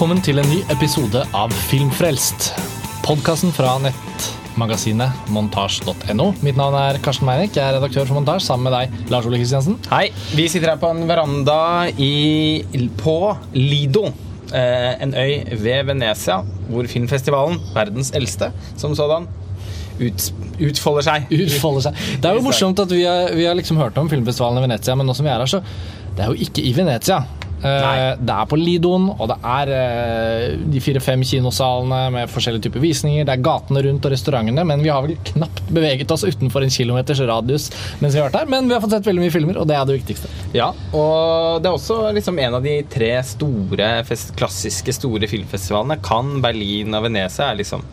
[0.00, 2.46] Velkommen til en ny episode av Filmfrelst.
[3.04, 6.28] Podkasten fra nettmagasinet montasj.no.
[6.40, 7.52] Mitt navn er Karsten Meinick.
[7.52, 9.76] Jeg er redaktør for Montasj sammen med deg, Lars Ole Kristiansen.
[9.90, 10.06] Hei.
[10.32, 11.58] Vi sitter her på en veranda
[12.00, 12.64] i,
[13.02, 13.18] på
[13.52, 14.06] Lido.
[14.56, 16.38] Eh, en øy ved Venezia,
[16.70, 19.28] hvor filmfestivalen, verdens eldste som sådan,
[20.00, 20.30] ut,
[20.70, 21.28] utfolder seg.
[21.42, 22.00] Utfolder seg.
[22.24, 24.96] Det er jo morsomt at vi har, vi har liksom hørt om filmfestivalen i Venezia,
[24.96, 25.60] men nå som vi er her, så
[26.16, 27.20] Det er jo ikke i Venezia.
[27.60, 27.96] Eh, Nei.
[28.16, 33.26] det er på Lidoen, og det er eh, de fire-fem kinosalene med forskjellige typer visninger.
[33.28, 36.72] Det er gatene rundt og restaurantene, men vi har vel knapt beveget oss utenfor en
[36.72, 37.68] kilometers radius
[38.00, 38.50] mens vi har vært her.
[38.52, 40.32] Men vi har fått sett veldig mye filmer, og det er det viktigste.
[40.56, 43.92] Ja, og det er også liksom en av de tre store,
[44.40, 46.00] klassiske store filmfestivalene.
[46.04, 47.84] Cannes, Berlin og Venezia er liksom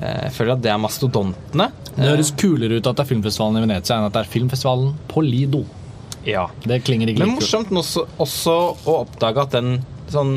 [0.00, 1.68] eh, Jeg føler at det er mastodontene.
[1.92, 4.94] Det høres kulere ut at det er filmfestivalen i Venezia enn at det er filmfestivalen
[5.12, 5.66] på Lido.
[6.28, 6.48] Ja.
[6.64, 9.78] Det klinger ikke Men like morsomt også, også å oppdage at den
[10.12, 10.34] sånn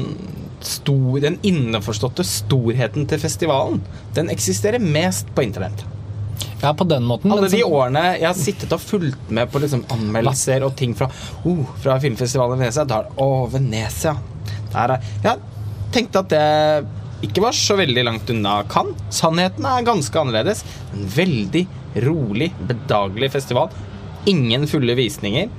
[0.64, 3.82] stor, den innforståtte storheten til festivalen,
[4.16, 5.84] den eksisterer mest på internett.
[6.62, 7.32] Ja, på den måten.
[7.34, 11.08] Alle de årene jeg har sittet og fulgt med på liksom anmeldelser og ting fra,
[11.50, 14.16] oh, fra filmfestivalen i Venezia, da er det Å, Venezia.
[14.72, 15.42] Der er Jeg
[15.96, 19.02] tenkte at det ikke var så veldig langt unna Cannes.
[19.14, 20.64] Sannheten er ganske annerledes.
[20.94, 21.66] En veldig
[22.06, 23.74] rolig, bedagelig festival.
[24.30, 25.50] Ingen fulle visninger.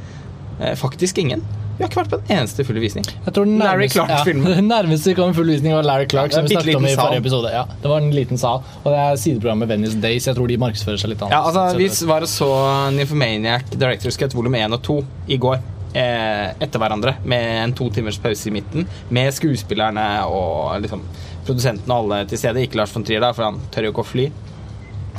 [0.62, 1.42] Eh, faktisk ingen.
[1.76, 3.06] Vi har ikke vært på en eneste fulle visning.
[3.08, 4.70] Jeg tror den Larry nærmeste- Clark-filmen.
[4.70, 6.94] Ja, vi kom en full visning, var Larry Clark, Ja, som vi snakket om i
[6.94, 7.50] forrige episode.
[7.50, 10.28] Ja, det var en liten sal, og det er sideprogrammet Venice Days.
[10.28, 12.50] Jeg tror de markedsfører seg litt Ja, altså, vi var og så
[12.94, 15.58] Nymphomaniac Director's Cut volum 1 og 2 i går.
[15.92, 18.86] Eh, etter hverandre, med en to timers pause i midten.
[19.10, 21.02] Med skuespillerne og liksom
[21.44, 22.62] produsenten og alle til stede.
[22.64, 24.30] Ikke Lars von Trier, da, for han tør jo ikke å fly.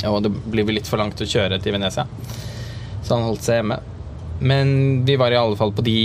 [0.09, 2.07] Og det blir vel litt for langt å kjøre til Venezia.
[3.03, 3.81] Så han holdt seg hjemme.
[4.43, 5.97] Men vi var i alle fall på de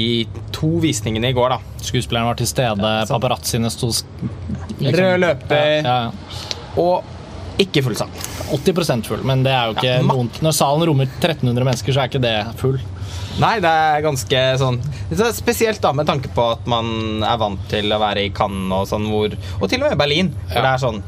[0.55, 1.83] to visningene i går, da.
[1.83, 4.99] Skuespilleren var til stede, ja, paparazziene sto liksom.
[4.99, 5.71] Rød løper.
[5.83, 6.75] Ja, ja.
[6.79, 8.27] Og ikke fullsatt.
[8.55, 12.09] 80% full, men det er jo ikke noen Når salen rommer 1300 mennesker, så er
[12.09, 12.79] ikke det full.
[13.39, 14.79] Nei, det er ganske sånn
[15.37, 18.89] Spesielt da med tanke på at man er vant til å være i Cannes og
[18.91, 20.33] sånn hvor Og til og med Berlin.
[20.49, 21.03] Hvor det er sånn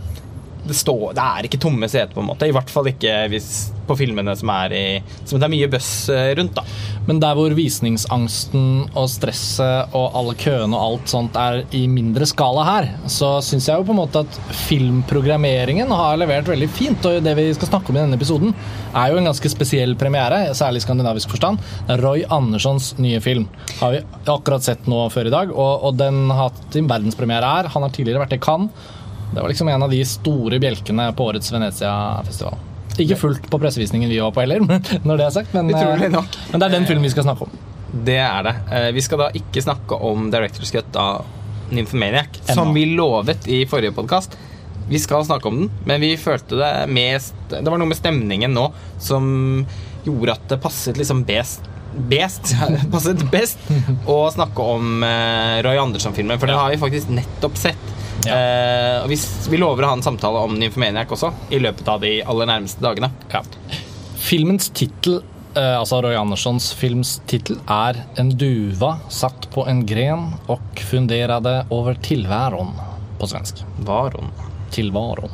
[0.67, 2.49] det, står, det er ikke tomme seter, på en måte.
[2.49, 4.85] I hvert fall ikke hvis, på filmene som er i
[5.25, 6.65] Som det er mye buzz eh, rundt, da.
[7.09, 12.29] Men der hvor visningsangsten og stresset og alle køene og alt sånt er i mindre
[12.29, 17.09] skala her, så syns jeg jo på en måte at filmprogrammeringen har levert veldig fint.
[17.09, 18.55] Og det vi skal snakke om i denne episoden,
[18.91, 21.61] er jo en ganske spesiell premiere, særlig i skandinavisk forstand.
[22.03, 23.49] Roy Anderssons nye film.
[23.81, 27.55] Har vi akkurat sett nå før i dag, og, og den har hatt sin verdenspremiere
[27.57, 27.73] her.
[27.75, 28.89] Han har tidligere vært i Cannes.
[29.35, 32.57] Det var liksom en av de store bjelkene på årets Venezia-festival.
[33.01, 34.61] Ikke fullt på pressevisningen vi var på heller,
[35.07, 35.55] når det er sagt.
[35.55, 36.07] Men, eh,
[36.51, 37.59] men det er den filmen vi skal snakke om.
[38.07, 38.55] Det er det.
[38.71, 41.25] Eh, Vi skal da ikke snakke om Director's Cut av
[41.71, 44.35] Nymphomaniac, som vi lovet i forrige podkast.
[44.91, 48.51] Vi skal snakke om den, men vi følte det mest Det var noe med stemningen
[48.51, 48.65] nå
[48.99, 49.29] som
[50.03, 51.63] gjorde at det passet liksom best
[51.95, 52.55] Best,
[52.93, 53.59] passet best
[54.07, 57.91] å snakke om eh, Roy Andersson-filmen, for den har vi faktisk nettopp sett.
[58.27, 58.37] Ja.
[58.37, 59.19] Eh, og vi,
[59.51, 62.85] vi lover å ha en samtale om Nymphomaniac også i løpet av de aller nærmeste
[62.85, 63.11] dagene.
[63.33, 63.43] Ja.
[64.21, 65.23] Filmens tittel,
[65.55, 71.63] eh, altså Roy Anderssons films tittel, er En duva satt på en gren og funderade
[71.75, 72.75] over tilværon
[73.21, 73.65] på svensk.
[73.89, 74.31] Varon.
[74.71, 75.33] Tilvaron.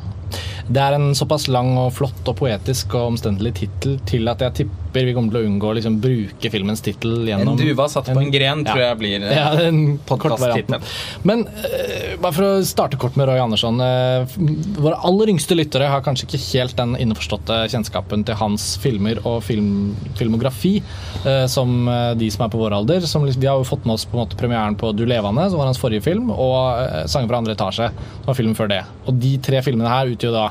[0.67, 4.55] Det er en såpass lang og flott og poetisk og omstendelig tittel til at jeg
[4.61, 8.21] tipper vi kommer til å unngå å liksom, bruke filmens tittel En duva satt på
[8.21, 10.83] en gren, tror jeg blir eh, Ja, den Podcast-tittelen.
[11.27, 13.81] Men uh, bare for å starte kort med Roy Andersson.
[13.81, 14.37] Uh,
[14.79, 19.41] våre aller yngste lyttere har kanskje ikke helt den innforståtte kjennskapen til hans filmer og
[19.45, 20.77] film, filmografi
[21.25, 23.05] uh, som de som er på vår alder.
[23.09, 25.49] Som, liksom- vi har jo fått med oss på en måte premieren på Du levende,
[25.49, 28.81] som var hans forrige film, og Sanger fra andre etasje, som var filmen før det.
[29.07, 30.47] Og de tre filmene her utgjør da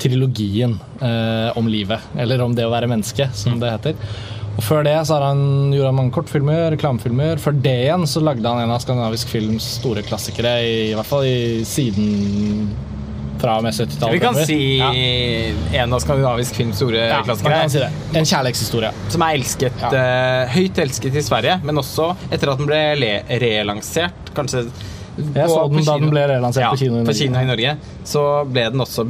[0.00, 3.98] trilogien eh, om livet, eller om det å være menneske, som det heter.
[4.56, 7.40] Og Før det så har han, han mange kortfilmer, reklamefilmer.
[7.40, 11.08] Før det igjen så lagde han en av skandinavisk films store klassikere, i, i hvert
[11.08, 12.70] fall i siden
[13.40, 14.14] fra og med 70-tallet.
[14.18, 14.90] Vi kan si ja.
[15.82, 17.68] en av skandinavisk films store Ja, man klassikere.
[17.72, 17.90] si det.
[18.20, 18.92] En kjærlighetshistorie.
[19.14, 19.90] Som er elsket, Ja.
[19.96, 22.82] eh, høyt elsket i Sverige, men også etter at den ble
[23.40, 24.34] relansert.
[24.36, 24.66] Kanskje
[25.34, 27.18] Jeg så den da den ble relansert ja, på kino i på Norge.
[27.20, 27.76] kino i Norge.
[28.04, 29.04] Så ble den også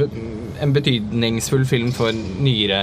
[0.61, 2.81] en betydningsfull film for nyere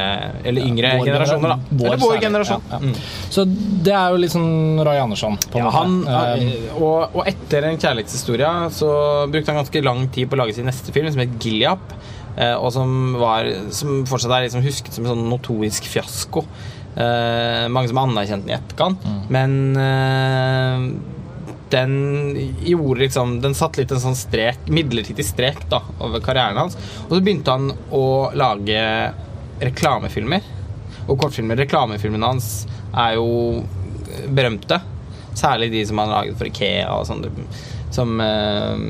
[0.50, 1.52] eller yngre Vår generasjoner.
[1.52, 2.64] da vår Eller vår særlig, generasjon.
[2.72, 2.80] ja, ja.
[2.88, 2.94] Mm.
[3.36, 3.46] Så
[3.86, 5.38] det er jo litt liksom Roy Andersson.
[5.54, 8.90] På Ja, han, Eh, og, og etter en kjærlighetshistorie så
[9.30, 11.94] brukte han ganske lang tid på å lage sin neste film, som het Gilliap.
[12.38, 16.44] eh, Og som, var, som fortsatt er liksom husket som en sånn notorisk fiasko.
[16.98, 19.06] Eh, mange som har anerkjent den i etterkant.
[19.30, 20.88] Men eh,
[21.72, 21.94] den
[22.66, 26.78] gjorde liksom Den satt litt en sånn strek, midlertidig strek da, over karrieren hans.
[27.08, 28.06] Og så begynte han å
[28.38, 28.82] lage
[29.64, 30.46] reklamefilmer
[31.08, 31.60] og kortfilmer.
[31.60, 32.52] Reklamefilmene hans
[32.92, 33.64] er jo
[34.28, 34.80] berømte.
[35.38, 37.26] Særlig de som han laget for Ikea og sånn.
[37.94, 38.86] Som øh,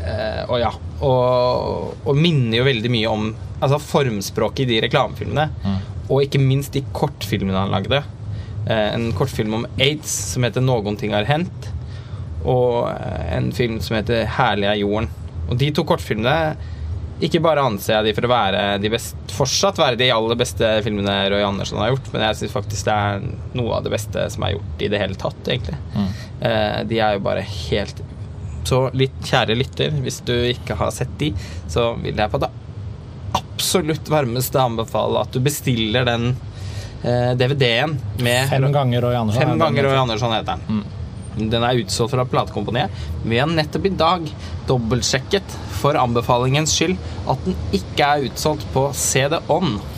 [0.00, 0.72] øh, Og ja.
[0.96, 3.26] Og, og, minner jo veldig mye om
[3.60, 5.50] altså formspråket i de reklamefilmene.
[5.64, 5.80] Mm.
[6.06, 8.00] Og ikke minst de kortfilmene han lagde.
[8.66, 11.68] Eh, en kortfilm om aids som heter 'Noen ting har hendt'.
[12.44, 15.08] Og eh, en film som heter 'Herlig er jorden'.
[15.48, 16.56] Og de to kortfilmene
[17.22, 20.68] ikke bare anser jeg de for å være de best, fortsatt være de aller beste
[20.84, 23.22] filmene Roy Andersson har gjort, men jeg syns faktisk det er
[23.56, 25.78] noe av det beste som er gjort i det hele tatt, egentlig.
[25.94, 26.10] Mm.
[26.40, 28.02] Eh, de er jo bare helt
[28.66, 31.30] Så litt kjære lytter, hvis du ikke har sett de,
[31.70, 32.50] så vil jeg på det
[33.38, 36.32] absolutt varmeste anbefale at du bestiller den
[37.02, 39.42] DVD-en med Fem ganger Roy Andersson.
[39.42, 40.80] Fem ganger Roy Andersson heter den.
[40.80, 41.50] Mm.
[41.50, 43.02] Den er utsolgt fra platekomponiet.
[43.26, 44.30] Vi har nettopp i dag
[44.66, 46.96] dobbeltsjekket for anbefalingens skyld
[47.28, 49.76] at den ikke er utsolgt på CD-On.
[49.76, 49.95] Eh,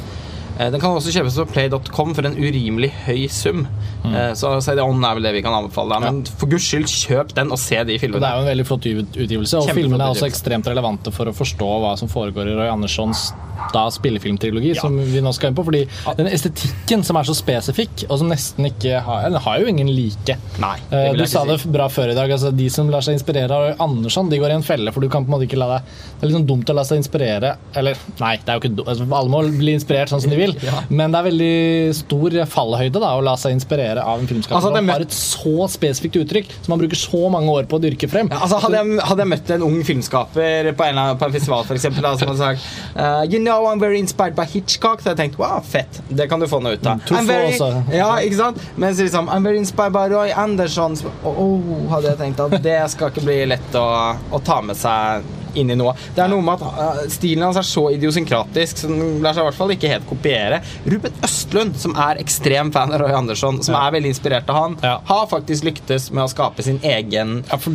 [0.58, 3.66] den kan også kjøpes på play.com for en urimelig høy sum.
[4.04, 4.14] Mm.
[4.14, 5.94] Eh, så CD-On er vel det vi kan anbefale.
[5.94, 8.22] deg Men for guds skyld, kjøp den og se de filmene.
[8.24, 11.36] Det er jo en veldig flott utgivelse, og filmene er også ekstremt relevante for å
[11.36, 13.30] forstå hva som foregår i Roy Anderssons
[13.72, 14.80] da spillefilmtrilogi, ja.
[14.80, 15.64] som vi nå skal inn på.
[15.66, 15.82] Fordi
[16.18, 19.90] den estetikken som er så spesifikk, og som nesten ikke har Den har jo ingen
[19.92, 20.38] like.
[20.62, 21.50] Nei, uh, du sa si.
[21.50, 22.30] det bra før i dag.
[22.32, 25.10] Altså, de som lar seg inspirere av Andersson, de går i en felle, for du
[25.12, 27.00] kan på en måte ikke la deg Det er litt sånn dumt å la seg
[27.00, 30.38] inspirere Eller nei, det er jo ikke altså, alle må bli inspirert sånn som de
[30.40, 30.82] vil, ja.
[30.88, 31.54] men det er veldig
[31.98, 35.68] stor fallhøyde da, å la seg inspirere av en filmskaper altså, som har et så
[35.72, 38.30] spesifikt uttrykk, som man bruker så mange år på å dyrke frem.
[38.32, 41.64] Ja, altså, hadde, jeg, hadde, jeg, møtt en ung filmskaper på en, på en festival,
[41.66, 45.02] f.eks., som hadde sagt uh, You know I'm very inspired by Hitchcock.
[45.02, 46.00] Så jeg tenkte wow, fett.
[46.08, 47.02] Det kan du få noe ut av.
[47.08, 47.52] Mm, very,
[47.94, 48.62] ja, ikke sant?
[48.76, 50.96] Mens liksom I'm very inspired by Roy Anderson.
[51.26, 53.88] Oh, hadde jeg tenkt at det skal ikke bli lett å,
[54.32, 55.26] å ta med seg
[55.58, 55.94] inn i noe.
[56.14, 59.44] Det er noe med at uh, stilen hans er så idiosynkratisk, så den lar seg
[59.44, 60.60] i hvert fall ikke helt kopiere.
[60.88, 63.84] Ruben Østlund, som er ekstrem fan av Roy Andersson, som ja.
[63.86, 64.96] er veldig inspirert av han, ja.
[65.08, 67.74] har faktisk lyktes med å skape sin egen ja, for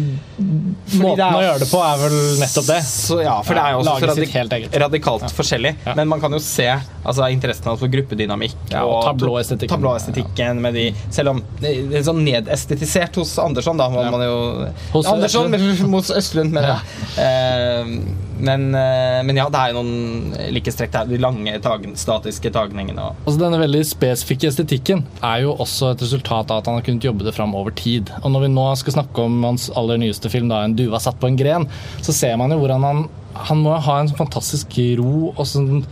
[0.99, 2.79] Måten er, å gjøre det på er vel nettopp det.
[2.85, 5.73] Så, ja, for det er jo også radik radikalt forskjellig.
[5.97, 9.21] Men man kan jo se altså, interessen hans for gruppedynamikk og, og
[9.71, 10.61] tablåestetikken.
[10.63, 14.37] med de, selv om det er sånn nedestetisert hos Andersson, da må man jo
[14.93, 15.53] Hos Andersson,
[15.95, 17.23] hos Østlund, mener jeg.
[17.63, 17.95] Eh,
[18.43, 21.09] men, eh, men, ja, det er jo noen likhetstrekk der.
[21.13, 23.09] De lange, tagen, statiske tagningene.
[23.23, 27.07] Altså, denne veldig spesifikke estetikken er jo også et resultat av at han har kunnet
[27.07, 28.11] jobbe det fram over tid.
[28.23, 31.19] Og når vi nå skal snakke om hans aller nyeste film, da, 'En duva satt
[31.19, 31.69] på en gren',
[32.01, 35.85] så ser man jo hvordan han han må ha en fantastisk ro og sånn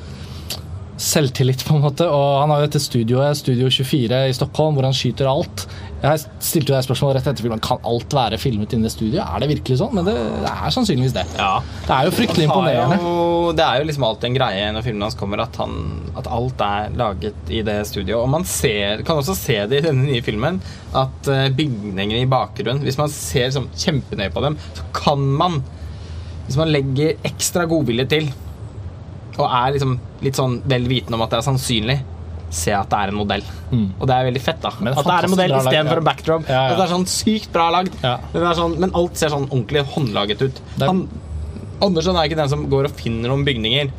[1.02, 2.06] selvtillit, på en måte.
[2.08, 5.66] Og han har jo dette studioet, Studio 24 i Stockholm, hvor han skyter alt.
[6.02, 7.62] Jeg stilte jo deg spørsmål rett etter filmen.
[7.62, 9.22] Kan alt være filmet inne i studio?
[9.22, 9.94] Er det virkelig sånn?
[9.98, 11.26] Men det, det er sannsynligvis det.
[11.38, 11.52] Ja.
[11.86, 12.98] Det er jo fryktelig imponerende.
[13.02, 15.76] Jo, det er jo liksom alltid en greie når filmen hans kommer, at, han,
[16.16, 18.22] at, alt er laget i det studioet.
[18.22, 20.62] Og man ser, kan også se det i denne nye filmen,
[20.98, 25.62] at uh, bygningene i bakgrunnen Hvis man ser sånn, kjempenøye på dem, så kan man
[26.48, 28.28] Hvis man legger ekstra godvilje til,
[29.38, 31.98] og er liksom litt sånn vel vitende om at det er sannsynlig,
[32.52, 33.44] se at det er en modell.
[33.72, 33.88] Mm.
[33.98, 34.62] Og det er veldig fett.
[34.64, 36.04] da At det er en modell istedenfor ja.
[36.04, 36.50] en backdrop.
[36.52, 36.78] Ja, ja.
[36.78, 37.96] Det er sånn sykt bra lagd.
[38.04, 38.18] Ja.
[38.58, 40.64] Sånn, men alt ser sånn ordentlig håndlaget ut.
[40.84, 41.06] Han,
[41.82, 43.94] Andersen er ikke den som går og finner noen bygninger,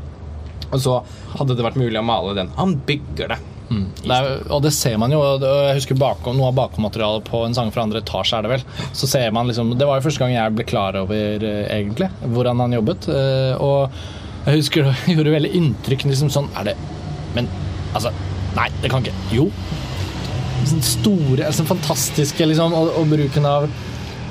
[0.69, 1.01] og så
[1.33, 2.53] hadde det vært mulig å male den.
[2.61, 3.41] Han bygger det.
[3.73, 3.85] Mm.
[4.03, 5.21] det er, og det ser man jo.
[5.41, 8.37] Jeg husker bakom, Noe av bakommaterialet på en sang fra andre etasje.
[8.37, 10.99] er Det vel Så ser man liksom Det var jo første gang jeg ble klar
[11.01, 13.09] over uh, egentlig hvordan han jobbet.
[13.09, 14.03] Uh, og
[14.46, 16.06] jeg husker det gjorde veldig inntrykk.
[16.11, 16.76] Liksom sånn Er det
[17.37, 17.50] Men
[17.94, 18.12] altså
[18.52, 19.16] Nei, det kan ikke.
[19.32, 19.46] Jo.
[20.68, 23.70] Sånn store, sånn fantastiske liksom, og, og bruken av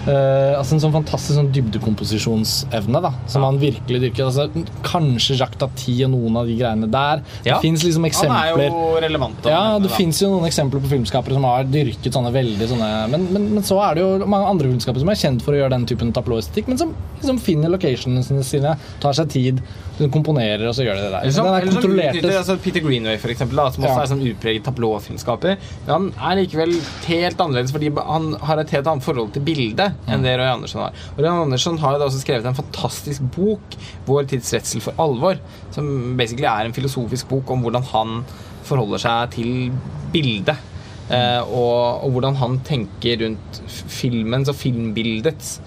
[0.01, 3.49] Uh, altså En sånn fantastisk sånn dybdekomposisjonsevne da som ja.
[3.51, 4.29] han virkelig dyrker.
[4.31, 7.21] Altså, kanskje Jacques Tati og noen av de greiene der.
[7.45, 7.59] Ja.
[7.59, 9.45] Det fins liksom eksempler Han er jo relevant.
[9.45, 13.27] Ja, det fins jo noen eksempler på filmskapere som har dyrket sånne veldig sånne Men,
[13.35, 15.75] men, men så er det jo mange andre filmskapere som er kjent for å gjøre
[15.75, 19.61] den typen tablåestetikk, men som liksom finner locationene sine, tar seg tid
[20.10, 21.31] komponerer, og så gjør de det der.
[21.36, 22.20] Som, den er kontrollert.
[22.31, 24.03] Altså Peter Greenway, for eksempel, da, som også ja.
[24.03, 25.67] er sånn utpreget tablåfilmskaper.
[25.89, 26.74] Han er likevel
[27.08, 30.86] helt annerledes fordi han har et helt annet forhold til bildet enn det Roy Andersson
[30.86, 30.98] har.
[31.15, 33.77] Og Roy Andersson har da også skrevet en fantastisk bok,
[34.08, 35.39] 'Vår tids redsel for alvor',
[35.72, 38.24] som basically er en filosofisk bok om hvordan han
[38.67, 39.72] forholder seg til
[40.13, 40.67] bildet.
[41.12, 45.58] Uh, og, og, hvordan han tenker rundt filmens og filmbildets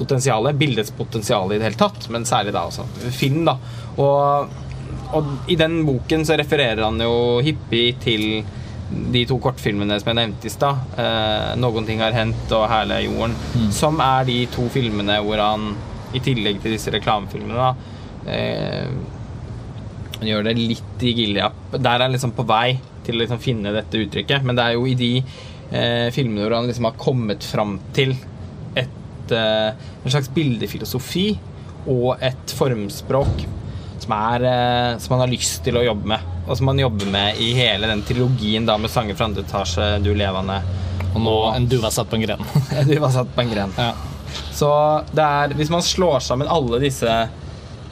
[0.00, 3.44] potensialet, bildets potensial i det hele tatt, men særlig da også film.
[3.48, 3.58] da
[4.00, 4.56] og,
[5.12, 7.14] og, i den boken så refererer han jo
[7.44, 8.26] hyppig til
[8.90, 12.96] de to kortfilmene som jeg nevnte i stad, eh, 'Noen ting har hendt' og 'Herlig
[12.96, 15.76] er jorden', som er de to filmene hvor han,
[16.14, 17.74] i tillegg til disse reklamefilmene, da,
[18.26, 18.88] eh,
[20.18, 21.52] han gjør det litt i Gilead.
[21.72, 24.74] Der er han liksom på vei til å liksom finne dette uttrykket, men det er
[24.76, 25.12] jo i de
[25.70, 28.16] eh, filmene hvor han liksom har kommet fram til
[29.30, 31.28] et, eh, en slags bildefilosofi
[31.88, 33.46] og et formspråk
[34.00, 36.28] som, er, eh, som han har lyst til å jobbe med.
[36.46, 40.02] Og som han jobber med i hele den trilogien da med 'Sanger fra andre etasje',
[40.02, 40.62] 'Du levende'.
[41.14, 42.44] Og nå en duva satt på en gren.
[42.86, 43.72] Du var satt på en gren.
[43.76, 43.92] ja.
[44.52, 47.08] Så det er, hvis man slår sammen alle disse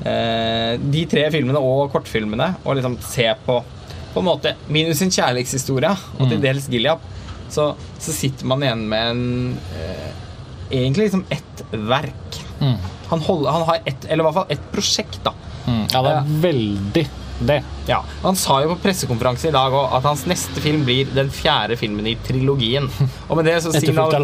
[0.07, 3.63] eh, De tre filmene og kortfilmene og liksom ser på
[4.13, 6.99] på en måte minus en kjærlighetshistorie og til dels Gilead,
[7.53, 10.09] så, så sitter man igjen med en eh,
[10.71, 12.43] Egentlig liksom ett verk.
[12.61, 12.77] Mm.
[13.09, 15.33] Han, holder, han har ett, eller i hvert fall ett prosjekt, da.
[15.69, 15.87] Mm.
[15.93, 17.09] ja, det er veldig
[17.39, 17.63] det.
[17.87, 21.31] Ja, Han sa jo på pressekonferanse i dag òg at hans neste film blir den
[21.31, 22.89] fjerde filmen i trilogien.
[23.29, 24.15] Og med det så, signal...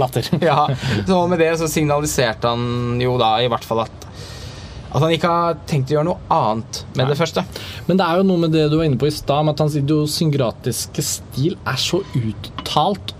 [0.42, 0.66] ja,
[1.06, 4.00] så med det så signaliserte han jo da i hvert fall at
[4.94, 7.42] at han ikke har tenkt å gjøre noe annet med det første.
[7.88, 9.62] Men det er jo noe med det du var inne på i stad, med at
[9.64, 13.10] hans idiosyngratiske stil er så uttalt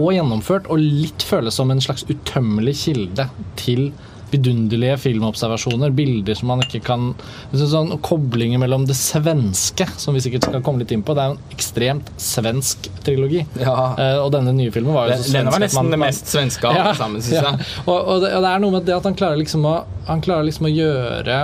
[0.00, 3.28] og gjennomført, og litt føles som en slags utømmelig kilde
[3.60, 3.90] til
[4.30, 7.08] vidunderlige filmobservasjoner, bilder som man ikke kan
[7.56, 11.16] sånn Koblinger mellom det svenske, som vi sikkert skal komme litt inn på.
[11.18, 13.44] Det er jo en ekstremt svensk trilogi.
[13.60, 13.74] Ja.
[13.98, 16.68] Eh, og denne nye filmen var jo så Den var nesten man- det mest svenske
[16.68, 17.56] av alle sammen, syns ja.
[17.56, 17.66] jeg.
[17.86, 20.22] Og, og, det, og det er noe med det at han klarer liksom å, han
[20.24, 21.40] klarer liksom å gjøre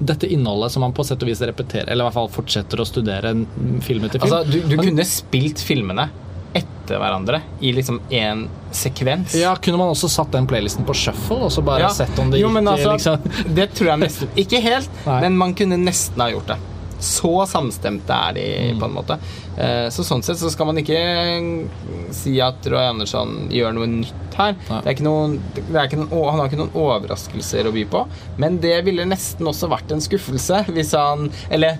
[0.00, 2.86] dette innholdet som han på sett og vis repeterer, eller i hvert fall fortsetter å
[2.88, 3.34] studere
[3.84, 4.32] film etter film.
[4.32, 6.08] Altså, du, du kunne spilt filmene
[6.54, 9.34] etter hverandre i liksom én sekvens.
[9.38, 11.88] ja, Kunne man også satt den playlisten på shuffle og så bare Ja.
[11.94, 15.20] sett om det jo, gikk altså, liksom Det tror jeg nesten Ikke helt, Nei.
[15.20, 16.58] men man kunne nesten ha gjort det.
[17.00, 18.42] Så samstemte er de,
[18.74, 18.80] Mm.
[18.80, 19.16] på en måte.
[19.56, 20.98] Eh, Så sånn sett så skal man ikke
[22.12, 24.52] si at Roy Andersson gjør noe nytt her.
[24.68, 24.80] Nei.
[24.82, 27.84] Det er ikke noen, det er ikke noen, han har ikke noen overraskelser å by
[27.90, 28.02] på.
[28.38, 31.78] Men det ville nesten også vært en skuffelse hvis han Eller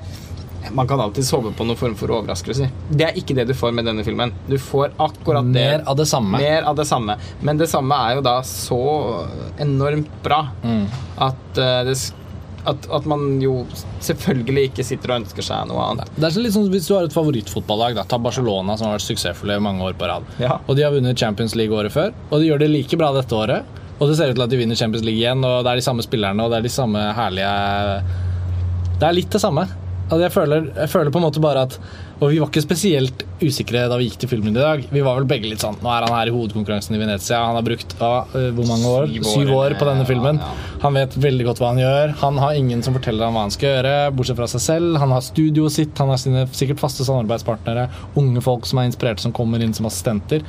[0.76, 2.68] man kan alltid sove på noen form for overraskelser.
[2.90, 4.32] Det er ikke det du får med denne filmen.
[4.48, 5.64] Du får akkurat det.
[5.78, 6.38] Mer av det samme.
[6.38, 7.16] Mer av det samme.
[7.40, 8.80] Men det samme er jo da så
[9.58, 10.86] enormt bra Mm.
[11.16, 11.96] at, eh, det,
[12.66, 13.64] at, at man jo
[14.04, 16.10] selvfølgelig ikke sitter og ønsker seg noe annet.
[16.16, 19.08] Det er litt sånn Hvis du har et favorittfotballag, da, ta Barcelona, som har vært
[19.08, 20.28] suksessfulle i mange år på rad.
[20.38, 20.58] Ja.
[20.68, 23.32] Og de har vunnet Champions League året før, og de gjør det like bra dette
[23.32, 23.64] året.
[24.00, 25.84] Og det ser ut til at de vinner Champions League igjen, og det er de
[25.88, 28.02] samme spillerne, og det er de samme herlige
[29.00, 29.64] Det er litt det samme.
[30.10, 31.76] Altså jeg, føler, jeg føler på en måte bare at
[32.20, 34.82] Og vi var ikke spesielt usikre da vi gikk til filmen i dag.
[34.90, 37.38] Vi var vel begge litt sånn Nå er han her i hovedkonkurransen i Venezia.
[37.46, 39.06] Han har brukt ja, øh, hvor mange år?
[39.14, 40.42] Syv år, Syv år på denne filmen.
[40.42, 40.50] ja.
[40.82, 42.12] Han vet veldig godt hva han gjør.
[42.24, 44.98] Han har ingen som forteller ham hva han skal gjøre, bortsett fra seg selv.
[45.02, 47.86] Han har studioet sitt, han har sine sikkert faste samarbeidspartnere,
[48.20, 50.44] unge folk som er inspirerte, som kommer inn som assistenter.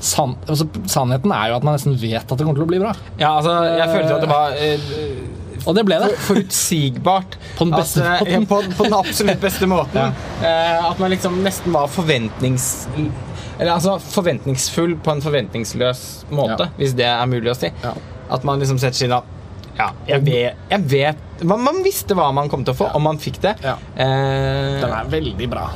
[0.00, 2.80] San, altså, sannheten er jo at man nesten vet at det kommer til å bli
[2.82, 2.92] bra.
[3.20, 6.12] Ja, altså, jeg følte at det var eh, Og det ble det.
[6.26, 7.36] forutsigbart.
[7.58, 8.46] På den beste at, eh, måten.
[8.46, 10.12] På, på den absolutt beste måten.
[10.42, 10.48] Ja.
[10.48, 12.88] Eh, at man liksom nesten var forventnings...
[13.58, 16.74] Eller altså forventningsfull på en forventningsløs måte, Ja.
[16.76, 17.70] hvis det er mulig å si.
[17.82, 17.94] Ja.
[18.30, 19.16] At man liksom setter seg inn
[19.76, 23.02] ja, jeg vet, jeg vet man, man visste hva man kom til å få, og
[23.04, 23.54] man fikk det.
[23.64, 23.74] Ja.
[23.92, 25.66] Eh, Den er veldig bra.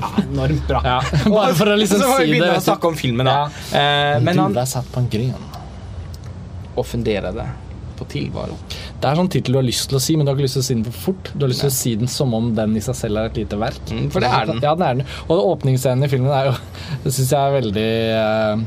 [0.00, 0.80] ja, enormt bra.
[0.84, 1.00] Ja,
[1.34, 2.68] bare for å liksom så vi si begynne det, å vet du.
[2.70, 3.34] snakke om filmen, da.
[3.72, 3.80] Ja.
[3.80, 5.48] Eh, men du ble satt på en gren.
[6.76, 7.48] Å fundere det
[7.98, 8.56] på tilvaro.
[9.02, 10.56] Det er sånn tittel du har lyst til å si, men du har ikke lyst
[10.60, 11.30] til å si den for fort.
[11.34, 13.40] Du har lyst til å si den som om den i seg selv er et
[13.40, 13.82] lite verk.
[13.90, 14.60] Mm, for det er den.
[14.62, 15.10] Ja, den er den.
[15.26, 16.54] Og åpningsscenen i filmen er jo
[17.02, 17.88] Det syns jeg er veldig
[18.20, 18.64] eh,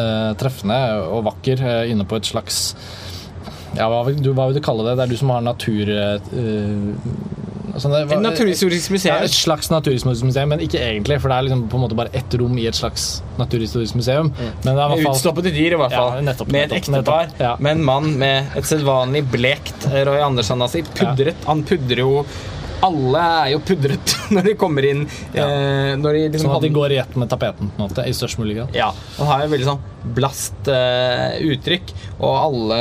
[0.00, 0.80] eh, treffende
[1.14, 2.64] og vakker eh, inne på et slags
[3.74, 4.96] ja, hva vil, du, hva vil du kalle det?
[4.98, 5.94] Det er du som har natur...
[5.94, 7.43] eh,
[7.74, 11.20] altså det, Et naturhistorisk Ja, et slags naturhistorisk museum, men ikke egentlig.
[11.20, 14.32] For det er liksom på en måte bare ett rom i et slags naturhistorisk museum.
[14.64, 16.18] Men det er utstoppede dyr, i hvert fall.
[16.18, 17.30] Ja, nettopp, med et ektepar.
[17.38, 17.54] ja.
[17.58, 20.84] Med en mann med et sedvanlig blekt Roy Andersson-nazi.
[21.00, 21.14] Ja.
[21.46, 22.24] Han pudrer jo
[22.82, 25.04] Alle er jo pudret når de kommer inn.
[25.34, 25.46] Ja.
[25.46, 28.12] Eh, de liksom Sånn at de går i ett med tapeten, på en måte, i
[28.16, 28.74] størst mulig grad.
[28.76, 29.82] Ja, og har jo veldig sånn
[30.16, 32.80] blast eh, uttrykk, og alle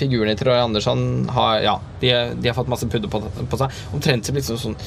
[0.00, 1.02] figurene til Roy Andersson
[1.34, 3.82] har Ja, de, de har fått masse pudder på, på seg.
[3.96, 4.78] Omtrent som, liksom, sånn,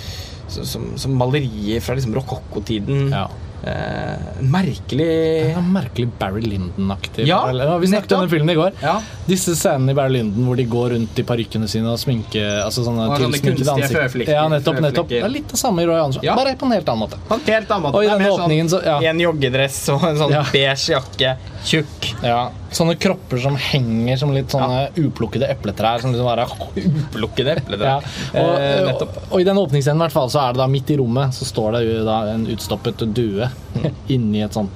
[0.48, 3.10] så- som, som malerier fra liksom rokokkotiden.
[3.12, 3.28] Ja.
[3.66, 5.08] Eh, merkelig
[5.50, 7.26] ja, er merkelig Barry Lyndon-aktig.
[7.28, 7.40] Ja,
[7.82, 8.72] Vi snakket om den filmen i går.
[8.84, 9.00] Ja.
[9.26, 12.86] Disse scenene i Barry Lyndon hvor de går rundt i parykkene sine og sminke altså
[12.86, 14.30] sånne Og tilsminkede ansikt.
[14.30, 15.10] Ja, nettopp, nettopp.
[15.10, 17.20] Det er litt det samme i Roy Andersson, bare på en helt annen måte.
[17.50, 17.96] Helt annen måte.
[17.98, 21.36] Og i denne åpningen sånn, så- en joggedress og en sånn beige jakke.
[21.68, 22.14] Tjukk.
[22.24, 26.02] Ja, Sånne kropper som henger som litt sånne uplukkede epletrær.
[26.02, 28.04] Som liksom bare Uplukkede epletrær.
[28.34, 28.42] ja.
[28.42, 30.98] og, eh, og, og i den åpningsscenen hvert fall, så er det da midt i
[31.00, 33.47] rommet så står det da en utstoppet due
[34.16, 34.74] inni et sånt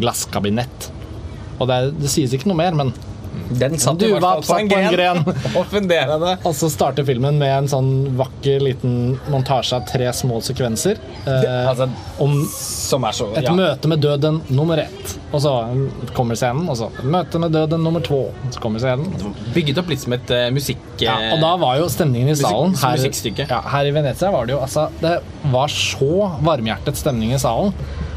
[0.00, 0.90] glasskabinett.
[1.60, 2.94] Og det, det sies ikke noe mer, men
[3.54, 4.92] Den satt Du i hvert fall på en gren.
[4.94, 5.20] gren.
[6.46, 11.00] og så starter filmen med en sånn vakker liten montasje av tre små sekvenser.
[11.26, 11.88] Eh, Altså,
[12.22, 12.98] om så
[13.38, 15.14] et møte med døden nummer ett.
[15.34, 15.52] Og så
[16.14, 18.20] kommer scenen, og så møte med døden nummer to.
[18.54, 19.34] Så kommer scenen.
[19.54, 20.82] Bygget opp litt som et uh, musikk...
[21.02, 23.02] Ja, og da var jo stemningen i salen her,
[23.50, 25.16] ja, her i Venezia var det jo altså Det
[25.50, 27.74] var så varmhjertet stemning i salen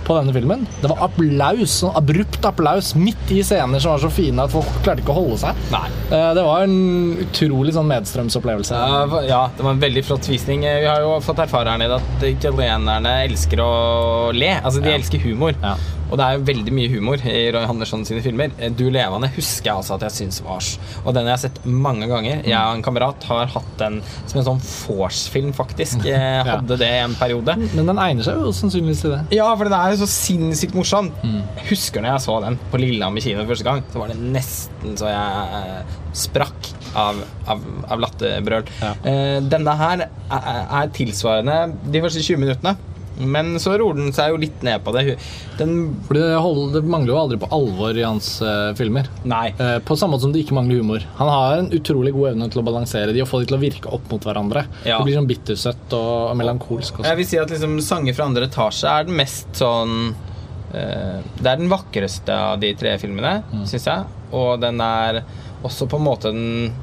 [0.08, 0.64] på denne filmen.
[0.82, 4.70] Det var applaus, sånn abrupt applaus midt i scener som var så fine at folk
[4.86, 5.60] klarte ikke å holde seg.
[5.74, 5.84] Nei.
[6.08, 6.78] Eh, Det var en
[7.26, 8.72] utrolig sånn medstrømsopplevelse.
[8.72, 10.64] Ja, ja, det var en veldig flott visning.
[10.66, 14.54] Eh, Vi har jo fått erfare her nede at italienerne elsker å le.
[14.64, 14.96] Altså, de Ja.
[14.98, 15.54] elsker humor.
[15.62, 15.76] Ja.
[16.08, 18.52] Og det er jo veldig mye humor i Roy Andersson sine filmer.
[18.60, 20.64] Eh, Du levende husker jeg altså at jeg syns var
[21.06, 22.44] Og den har jeg sett mange ganger.
[22.48, 26.06] Jeg og en kamerat har hatt den som en sånn vorse-film, faktisk.
[26.06, 26.44] Jeg Ja.
[26.44, 27.56] hadde det en periode.
[27.76, 29.22] Men den egner seg jo sannsynligvis til det.
[29.36, 31.12] Ja, for den er jo så sinnssykt morsom.
[31.24, 34.96] Jeg husker når jeg så den på Lillehammer kino første gang, så var det nesten
[34.98, 35.84] så jeg eh,
[36.14, 37.16] sprakk av,
[37.48, 37.62] av,
[37.92, 38.64] av latterbrøl.
[38.82, 38.94] Ja.
[39.04, 42.78] Eh, denne her er, er tilsvarende de første 20 minuttene.
[43.20, 45.16] Men så roer den seg jo litt ned på det.
[45.58, 45.72] Den
[46.06, 49.10] Fordi det, holder, det mangler jo aldri på alvor i hans uh, filmer.
[49.26, 49.48] Nei.
[49.58, 51.06] Uh, på samme måte som det ikke mangler humor.
[51.18, 53.62] Han har en utrolig god evne til å balansere de og få de til å
[53.64, 54.68] virke opp mot hverandre.
[54.86, 55.00] Ja.
[55.00, 57.08] Det blir sånn bittersøtt og melankolsk også.
[57.10, 61.48] Jeg vil si at liksom sanger fra andre etasje er den mest sånn uh, Det
[61.48, 63.66] er den vakreste av de tre filmene, Mm.
[63.70, 64.06] syns jeg.
[64.38, 65.24] Og den er
[65.66, 66.74] også på en måte den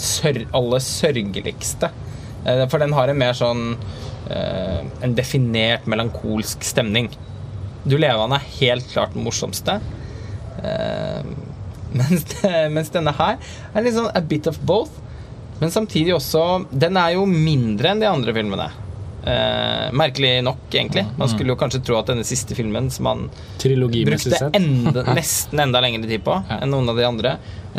[0.00, 1.90] sør aller sørgeligste.
[2.44, 3.74] Eh, for den har en mer sånn
[4.28, 7.10] eh, En definert melankolsk stemning.
[7.84, 9.78] Du levende er helt klart den morsomste.
[10.62, 11.24] Eh,
[11.94, 12.26] mens,
[12.74, 13.40] mens denne her
[13.72, 15.00] er litt sånn a bit of both.
[15.60, 18.70] Men samtidig også Den er jo mindre enn de andre filmene.
[19.24, 21.06] Eh, merkelig nok, egentlig.
[21.16, 23.22] Man skulle jo kanskje tro at denne siste filmen, som man
[23.56, 27.30] brukte enda, nesten enda lengre tid på enn noen av de andre,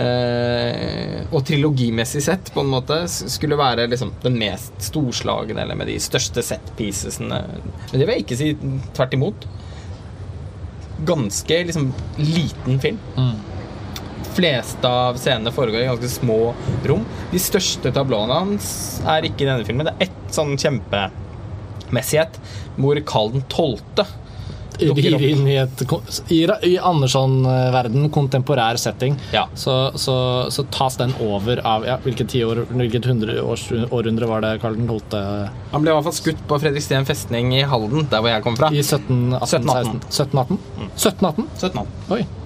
[0.01, 5.91] eh, og trilogimessig sett, på en måte, skulle være liksom den mest storslagne, eller med
[5.91, 7.41] de største set-piecesene.
[7.91, 8.49] Men det vil jeg ikke si
[8.97, 9.45] tvert imot.
[11.05, 13.35] Ganske liksom liten film Mm.
[14.35, 16.39] fleste av scenene foregår i ganske små
[16.83, 17.05] rom.
[17.31, 19.85] De største tablåene hans er ikke i denne filmen.
[19.87, 20.57] Det er ett sånn
[21.95, 22.39] kjempemessighet
[22.77, 24.05] hvor Karl den tolvte
[24.75, 25.21] dukker opp.
[25.21, 25.83] rir inn i et
[26.35, 29.45] I, i Andersson-verden, kontemporær setting, Ja.
[29.55, 30.15] så, så,
[30.51, 35.15] så tas den over av ja, Hvilket tiår, hvilket hundre, århundre var det Karl 12.
[35.71, 38.59] Han ble i hvert fall skutt på Fredriksten festning i Halden, der hvor jeg kom
[38.59, 38.67] fra.
[38.75, 39.39] I 1718?
[39.47, 40.01] 1718.
[40.11, 40.59] 1718?
[40.99, 41.47] 1718?
[41.55, 42.11] 1718.
[42.11, 42.44] Oi.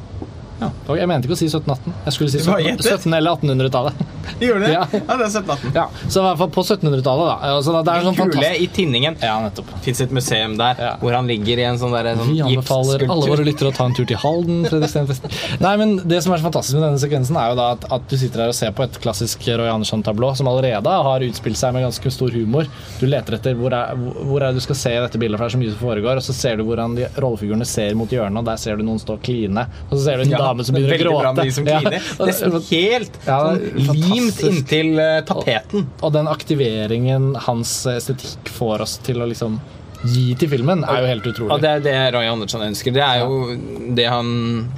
[0.59, 0.69] Ja,
[0.99, 1.93] jeg mente ikke å si 1718.
[2.05, 4.01] Jeg skulle si 17, 17 eller 1800-tallet.
[4.43, 4.73] Gjorde det?
[4.73, 4.83] Ja.
[4.91, 5.71] det er 1718.
[5.75, 7.35] Ja, så i hvert fall på 1700-tallet, da.
[7.55, 9.17] Altså, det er En sånn kule fantastisk i tinningen.
[9.23, 9.71] Ja, nettopp.
[9.85, 10.91] Fins et museum der Ja.
[11.01, 13.45] hvor han ligger i en sånn, der, sånn Vi anbefaler alle våre gipsskulptur.
[13.49, 14.59] lyttere å ta en tur til Halden.
[15.65, 18.07] Nei, men Det som er så fantastisk med denne sekvensen, er jo da at, at
[18.11, 21.73] du sitter her og ser på et klassisk Roy Andersson-tablå som allerede har utspilt seg
[21.75, 22.67] med ganske stor humor.
[22.99, 25.51] Du leter etter hvor er, hvor er det du skal se dette bildet, for det
[25.53, 26.21] er så mye som foregår.
[26.21, 29.01] Og så ser du hvordan de rollefigurene ser mot hjørnet, og der ser du noen
[29.01, 29.65] stå og kline.
[29.89, 31.23] Og så ser du en Ja, dame som begynner å gråte.
[31.23, 31.79] bra med de som Ja.
[31.79, 32.07] kliner.
[32.19, 35.87] Og- Nesten helt Ja, sånn limt inntil eh, tapeten.
[36.03, 39.59] Og den aktiveringen hans estetikk får oss til å liksom
[40.05, 41.51] gi til filmen, er jo helt utrolig.
[41.51, 42.93] Og det er det Roy Andersson ønsker.
[42.95, 44.69] Det er jo det han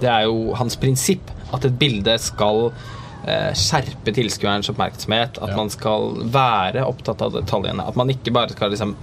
[0.00, 1.30] Det er jo hans prinsipp.
[1.54, 2.72] At et bilde skal
[3.26, 5.38] eh, skjerpe tilskuerens oppmerksomhet.
[5.42, 7.86] At man skal være opptatt av detaljene.
[7.86, 8.96] At man ikke bare skal liksom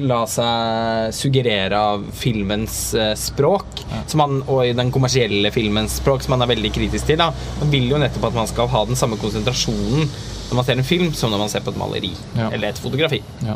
[0.00, 6.24] la seg suggerere av filmens eh, språk, som man, og i den kommersielle filmens språk,
[6.24, 7.20] som man er veldig kritisk til.
[7.20, 7.26] Da.
[7.60, 10.08] Man vil jo nettopp at man skal ha den samme konsentrasjonen
[10.50, 12.48] når man ser en film, som når man ser på et maleri Ja.
[12.50, 13.20] eller et fotografi.
[13.46, 13.54] ja.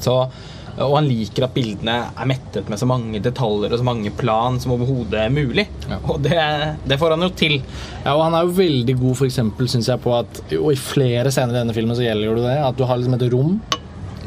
[0.00, 0.14] Så,
[0.80, 4.56] og han liker at bildene er mettet med så mange detaljer og så mange plan
[4.62, 5.66] som overhodet er mulig.
[5.90, 5.98] Ja.
[6.08, 6.38] Og det,
[6.88, 7.58] det får han jo til.
[8.06, 10.78] Ja, og han er jo veldig god for eksempel, synes jeg, på at Og i
[10.80, 13.58] flere scener i denne filmen så gjelder jo det at du har liksom et rom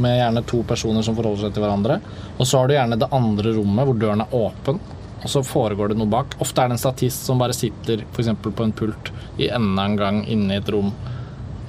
[0.01, 1.99] med gjerne to personer som forholder seg til hverandre.
[2.37, 4.81] Og så har du gjerne det andre rommet hvor døren er åpen,
[5.23, 6.35] og så foregår det noe bak.
[6.43, 9.99] Ofte er det en statist som bare sitter eksempel på en pult i enda en
[9.99, 10.91] gang inne i et rom.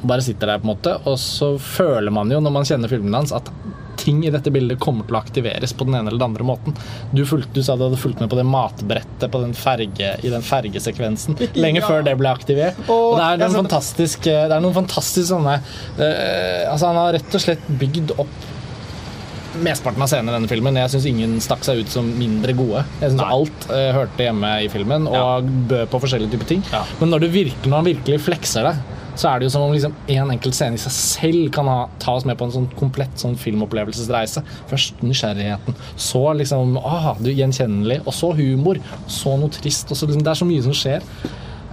[0.05, 0.97] Bare sitter der, på en måte.
[1.07, 3.51] Og så føler man jo, når man kjenner filmene hans, at
[4.01, 6.77] ting i dette bildet kommer til å aktiveres på den ene eller den andre måten.
[7.15, 10.33] Du, fulgte, du sa du hadde fulgt med på det matbrettet på den ferge, i
[10.33, 11.87] den fergesekvensen lenge Ja.
[11.89, 12.79] før det ble aktivert.
[12.89, 17.15] Og, og det er, noen fantastisk, det er noen fantastiske sånne uh, Altså, han har
[17.19, 18.35] rett og slett bygd opp
[19.55, 20.75] mesteparten av scenene i denne filmen.
[20.81, 22.81] Jeg syns ingen stakk seg ut som mindre gode.
[22.99, 23.31] Jeg synes Nei.
[23.37, 25.29] alt uh, hørte hjemme i filmen og Ja.
[25.71, 26.65] bød på forskjellige typer ting.
[26.73, 26.83] Ja.
[26.99, 28.75] Men når, du virkelig, når han virkelig flekser det,
[29.15, 31.79] så er det jo som om liksom en enkelt scene i seg selv kan ha,
[32.03, 34.43] ta oss med på en sånn komplett sånn filmopplevelsesreise.
[34.71, 39.91] Først nysgjerrigheten, så liksom ah, du, gjenkjennelig, og så humor, så noe trist.
[39.91, 41.07] Og så liksom, det er så mye som skjer.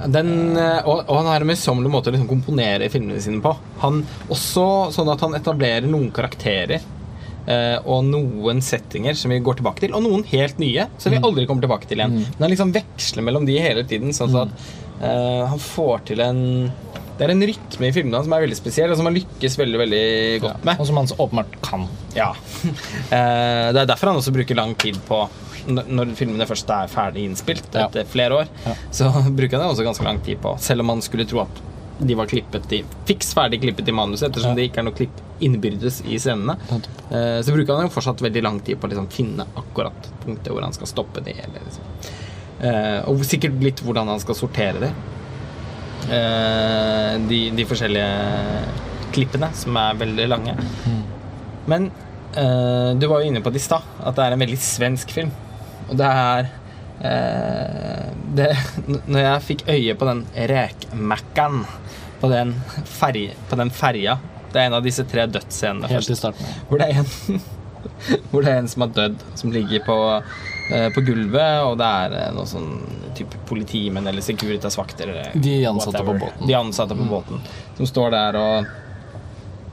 [0.09, 3.53] Den, eh, og, og han har en møysommelig måte å liksom komponere filmene sine på.
[3.83, 4.01] Han,
[4.33, 9.85] også sånn at han etablerer noen karakterer eh, og noen settinger som vi går tilbake
[9.85, 12.21] til, og noen helt nye som vi aldri kommer tilbake til igjen.
[12.23, 16.41] Men han liksom veksler mellom de hele tiden, sånn at eh, han får til en
[17.21, 19.77] Det er en rytme i filmene som er veldig spesiell, og som han lykkes veldig
[19.83, 20.05] veldig
[20.41, 20.79] godt med.
[20.81, 21.83] Og som han så åpenbart kan.
[22.17, 22.31] Ja.
[23.13, 25.17] Eh, det er derfor han også bruker lang tid på
[25.67, 27.83] når filmene først er ferdig innspilt Ja.
[27.85, 28.73] etter flere år, Ja.
[28.89, 30.55] så bruker han også ganske lang tid på.
[30.63, 31.61] Selv om man skulle tro at
[32.01, 34.57] de var klippet i fiks ferdig klippet i manuset, ettersom Ja.
[34.57, 36.55] det ikke er noe klipp innbyrdes i scenene.
[37.11, 40.49] Eh, så bruker han jo fortsatt veldig lang tid på å liksom finne akkurat punktet
[40.55, 41.37] hvor han skal stoppe det.
[41.45, 41.83] Eller liksom.
[42.65, 44.91] eh, og sikkert litt hvordan han skal sortere det.
[46.09, 48.07] Eh, de, de forskjellige
[49.13, 50.55] klippene, som er veldig lange.
[51.69, 51.91] Men
[52.35, 55.13] eh, du var jo inne på det i stad, at det er en veldig svensk
[55.13, 55.31] film.
[55.89, 56.49] Og det er
[57.03, 58.49] eh, det,
[59.11, 61.63] Når jeg fikk øye på den rekmackan
[62.21, 62.53] på den,
[62.85, 64.19] ferje, på den ferja
[64.53, 66.51] Det er en av disse tre dødsscenene Helt i starten.
[66.69, 67.41] Hvor det er en
[68.31, 69.97] Hvor det er en som har dødd, som ligger på,
[70.73, 72.69] eh, på gulvet, og det er eh, noen sånn
[73.17, 76.47] type politimenn eller Securitas-vakter De ansatte på båten.
[76.47, 77.41] De ansatte på båten.
[77.77, 78.71] Som står der og,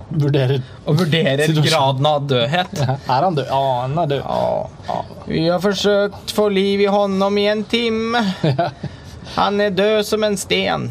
[0.09, 2.79] Vurderer og vurderer graden av dødhet.
[2.81, 3.45] Er han død?
[3.51, 4.23] Ja, han er død.
[4.89, 5.01] Ja.
[5.27, 8.23] Vi har forsøkt få liv i honom i en time.
[9.35, 10.89] Han er død som en sten.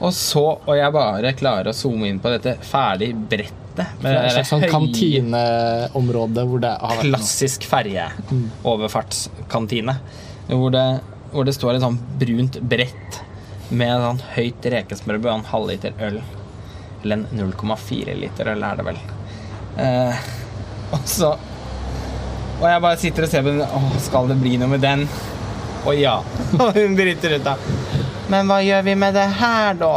[0.00, 3.56] Og så, og jeg bare klarer å zoome inn på dette ferdig brettet.
[3.76, 7.12] Det Med er et slags sånn kantineområde hvor det har vært noe.
[7.14, 9.94] klassisk ferjeoverfartskantine.
[10.50, 10.86] Hvor, det,
[11.32, 13.10] hvor det står et sånn brunt brett
[13.70, 16.18] med en sånn høyt rekesmørbrød og en halvliter øl.
[17.02, 18.98] Eller en 0,4 liter øl, er det vel.
[19.80, 20.16] Eh,
[20.90, 21.30] og så
[22.60, 23.62] Og jeg bare sitter og ser på den.
[23.64, 25.00] Å, skal det bli noe med den?
[25.86, 26.16] Og ja.
[26.60, 27.54] Og hun bryter ut, da.
[28.30, 29.94] Men hva gjør vi med det her, da?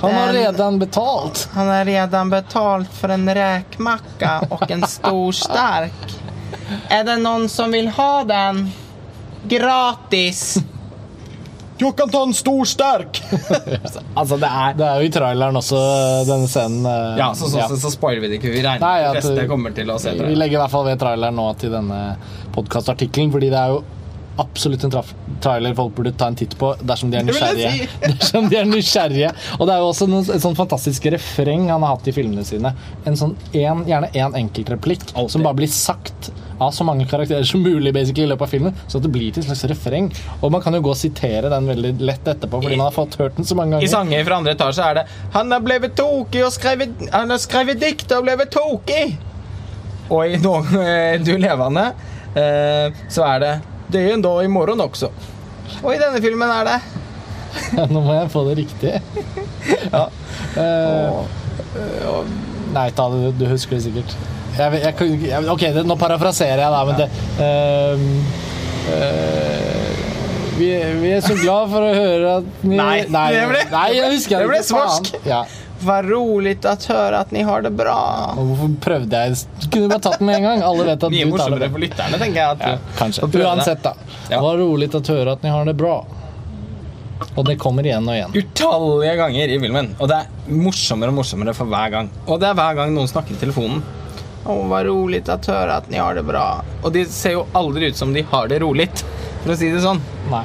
[0.00, 1.48] Han har redan betalt!
[1.54, 5.92] Han har redan betalt for en räkmacka och en stor stark.
[6.88, 8.70] Är det någon som vill ha den?
[9.48, 10.56] Gratis!
[11.78, 13.18] Jeg kan ta en stor sterk!
[14.14, 15.80] altså, det er Det er jo i traileren også,
[16.28, 16.86] denne scenen.
[16.86, 17.66] eh, Ja, så, så, ja.
[17.68, 18.52] så, så spoiler vi det ikke.
[18.54, 20.36] Vi regner Nei, ja, at, kommer til å se Vi det.
[20.38, 21.98] legger i hvert fall ved traileren nå til denne
[22.54, 23.82] podkastartikkelen, fordi det er jo
[24.36, 24.94] absolutt en
[25.42, 27.88] trailer folk burde ta en titt på dersom de er nysgjerrige.
[28.06, 29.32] dersom de er nysgjerrige.
[29.58, 32.46] Og det er jo også noen, et sånn fantastisk refreng han har hatt i filmene
[32.46, 32.74] sine.
[33.06, 35.36] En sånn en, gjerne én enkeltreplikk Altid.
[35.36, 38.76] som bare blir sagt av så mange karakterer som mulig basically i løpet av filmen,
[38.86, 40.10] så at det blir til et slags refreng.
[40.40, 43.18] Og man kan jo gå og sitere den veldig lett etterpå, fordi man har fått
[43.20, 45.96] hørt den så mange ganger I sanger fra andre etasje er det Han har blevet
[45.98, 49.04] tokig og skrevet Han har skrevet dikt og blevet tokig.
[50.12, 51.88] Og i noen eh, Du levende
[52.38, 53.54] eh, så er det
[53.94, 55.08] Det er en dag i morgen også.
[55.84, 56.78] Og i denne filmen er det
[57.92, 58.90] Nå må jeg få det riktig.
[59.92, 60.04] Ja.
[60.58, 61.10] Eh,
[62.74, 64.14] Nei, ta det, du husker det sikkert.
[64.58, 64.94] Jeg, jeg,
[65.28, 67.08] jeg, ok, det, nå parafraserer jeg, da, men det
[67.42, 67.94] eh,
[70.58, 70.68] vi,
[71.02, 74.42] vi er så glad for å høre at ni Nei, det ble- nei, jeg husker
[74.44, 75.12] det ble svorsk.
[75.26, 75.40] Ja.
[75.82, 77.96] Vad rolig å høre at ni har det bra.
[78.38, 80.62] Og hvorfor prøvde jeg kunne bare tatt den med en gang.
[80.62, 82.50] Alle vet at Mye du tar det morsommere for lytterne, tenker jeg.
[82.50, 83.30] At Ja, du kanskje.
[83.44, 83.94] Uansett, da.
[84.30, 84.40] Ja.
[84.40, 85.96] Var rolig å høre at ni har det bra.
[87.34, 88.32] Og det kommer igjen og igjen.
[88.34, 89.90] Utallige ganger i filmen.
[89.98, 92.10] Og det er morsommere og morsommere for hver gang.
[92.26, 93.82] Og det er hver gang noen snakker i telefonen.
[94.44, 96.62] Å, vad rolig å høre at ni har det bra.
[96.82, 98.90] Og de ser jo aldri ut som de har det rolig,
[99.42, 100.02] for å si det sånn.
[100.30, 100.44] Nei.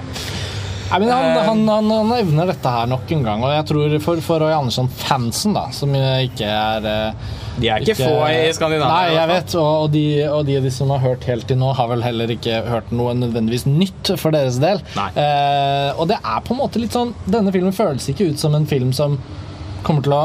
[0.89, 1.43] Nei, men han, Eh.
[1.45, 4.55] han, han, han evner dette her nok en gang, og jeg tror for, for Roy
[4.55, 8.89] Andersson-fansen, da, som ikke er eh, De er ikke, få i Skandinavia.
[8.89, 11.71] Nei, jeg vet, og, og, de, og de, de som har hørt helt til nå,
[11.77, 14.81] har vel heller ikke hørt noe nødvendigvis nytt for deres del.
[14.97, 18.55] Eh, og det er på en måte litt sånn Denne filmen føles ikke ut som
[18.57, 19.17] en film som
[19.85, 20.23] kommer til å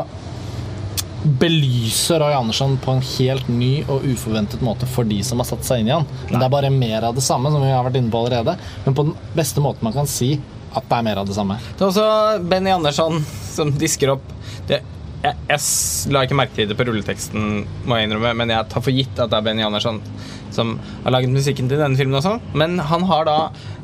[1.40, 5.64] belyse Roy Andersson på en helt ny og uforventet måte for de som har satt
[5.64, 6.05] seg inn i han.
[6.29, 8.59] Men det er bare mer av det samme, som vi har vært inne på allerede.
[8.85, 10.35] Men på den beste måten man kan si
[10.75, 11.59] at det er mer av det samme.
[11.75, 12.09] Det er også
[12.51, 13.21] Benny Andersson
[13.55, 14.33] som disker opp
[14.69, 14.81] det,
[15.25, 17.45] jeg, jeg la ikke merke til det på rulleteksten,
[17.89, 20.03] må jeg innrømme, men jeg tar for gitt at det er Benny Andersson
[20.55, 22.37] som har laget musikken til denne filmen også.
[22.55, 23.39] Men han har da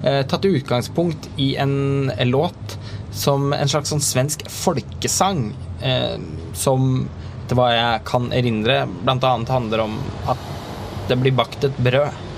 [0.05, 2.77] eh, tatt utgangspunkt i en, en låt
[3.17, 5.49] som en slags sånn svensk folkesang
[5.83, 6.21] eh,
[6.55, 7.09] som
[7.51, 9.97] etter hva jeg kan erindre, annet handler om
[10.31, 10.43] at
[11.11, 12.30] det blir bakt et brød.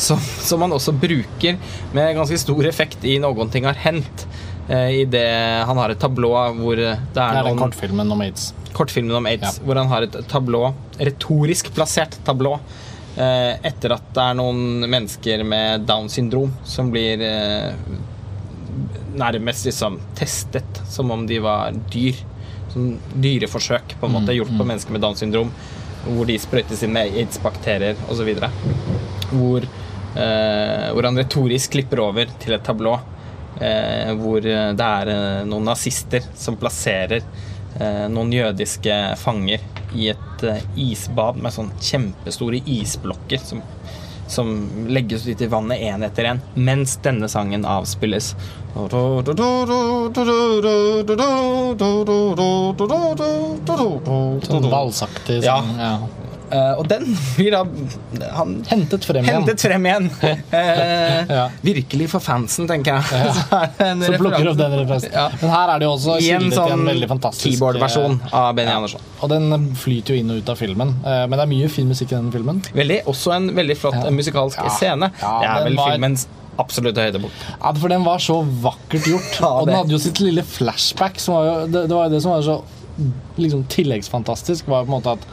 [0.00, 1.58] Som, som man også bruker
[1.92, 4.26] med ganske stor effekt i 'Noen ting har hendt'.
[4.70, 8.20] i det han har et tablå hvor det Det er er den noen kortfilmen om
[8.22, 8.52] aids.
[8.72, 9.64] kortfilmen om aids, Ja.
[9.66, 12.52] hvor han har et tablå, retorisk plassert tablå,
[13.18, 17.72] eh, etter at det er noen mennesker med down syndrom som blir eh,
[19.16, 22.14] nærmest liksom testet som om de var dyr.
[22.72, 25.50] Som dyreforsøk på en måte gjort på mennesker med Downs syndrom,
[26.06, 28.30] hvor de sprøytes inn med aids-bakterier osv.
[29.32, 29.68] Hvor, eh,
[30.10, 32.96] hvor han retorisk klipper over til et tablå
[33.60, 39.64] eh, hvor eh, det er eh, noen nazister som plasserer eh, noen jødiske fanger
[39.96, 43.62] i et eh, isbad med sånn kjempestore isblokker som,
[44.30, 44.54] som
[44.90, 48.34] legges ut i vannet én etter én, mens denne sangen avspilles.
[54.46, 55.94] Sånn valsaktig sånn, ja.
[56.50, 57.04] Eh, og den
[57.36, 57.60] blir da
[58.34, 59.36] han Hentet frem igjen.
[59.40, 60.08] hentet frem igjen.
[60.60, 61.44] Eh, Ja.
[61.62, 63.04] Virkelig for fansen, tenker jeg.
[63.12, 63.60] Ja.
[64.06, 65.12] Så plukker opp den referansen.
[65.14, 65.28] Ja.
[65.40, 68.72] Men her er det jo også I en sånn en veldig fantastisk eh, av Benny
[68.72, 69.04] Andersson.
[69.22, 70.94] Og den flyter jo inn og ut av filmen.
[71.04, 72.60] Men det er mye fin musikk i den filmen.
[72.74, 74.72] Veldig, Også en veldig flott musikalsk Ja.
[74.74, 75.10] scene.
[75.20, 76.26] Det er vel var- filmens
[76.60, 77.44] absolutte høydepunkt.
[77.60, 79.30] Ja, for den var så vakkert gjort.
[79.40, 81.20] Ja, og den hadde jo sitt lille flashback.
[81.22, 82.58] Som var jo, det, det var jo det som var så
[83.40, 84.66] liksom, tilleggsfantastisk.
[84.68, 85.24] Var på en måte at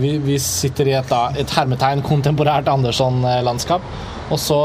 [0.00, 3.84] vi, vi sitter i et, da, et hermetegn kontemporært Andersson-landskap.
[4.32, 4.58] Og så,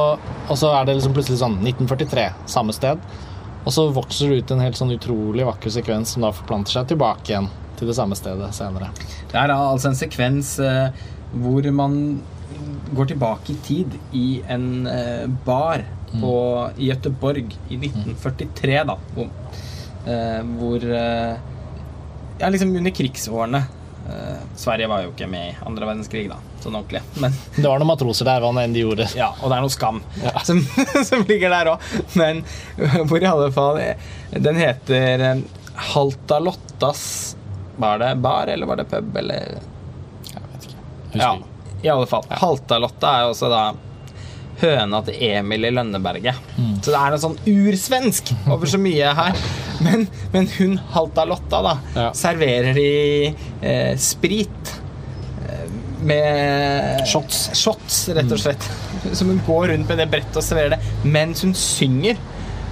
[0.48, 3.04] og så er det liksom plutselig sånn 1943, samme sted.
[3.64, 6.90] Og så vokser det ut en helt sånn utrolig vakker sekvens som da forplanter seg
[6.92, 7.50] tilbake igjen
[7.80, 8.92] til det samme stedet senere.
[9.32, 11.96] Det er altså en sekvens eh, hvor man
[12.94, 16.34] går tilbake i tid i en eh, bar på,
[16.78, 18.98] i Gøteborg i 1943, da.
[19.16, 19.32] Hvor,
[20.06, 21.34] eh, hvor eh,
[22.42, 23.64] Ja, liksom under krigsårene.
[24.10, 27.00] Eh, Sverige var jo ikke med i andre verdenskrig, da, sånn ordentlig.
[27.24, 29.08] Men Det var noen matroser der, hva nå enn de gjorde.
[29.16, 30.34] ja, og det er noe skam Ja.
[30.48, 30.60] som,
[31.08, 31.88] som ligger der òg.
[32.20, 32.44] Men
[33.08, 33.80] hvor i alle fall
[34.36, 37.06] Den heter Haltalottas Halta Lottas
[37.78, 39.56] Var det bar, eller var det pub, eller
[40.28, 40.78] Jeg vet ikke.
[41.14, 41.34] Husker Ja,
[41.84, 42.24] i alle fall.
[42.30, 43.64] Halta-Lotta er jo også da
[44.64, 46.40] høna til Emil i Lønneberget.
[46.58, 46.74] Mm.
[46.82, 49.38] Så det er noe sånn ursvensk over så mye her.
[49.84, 52.08] Men, men hun Halta-Lotta, da, Ja.
[52.16, 52.88] serverer de
[53.62, 54.74] eh, sprit.
[55.48, 55.66] eh,
[56.04, 57.48] Med Shots.
[57.50, 57.56] Mm.
[57.62, 58.70] shots, rett og slett.
[59.16, 62.18] Som hun går rundt med det brettet og serverer det mens hun synger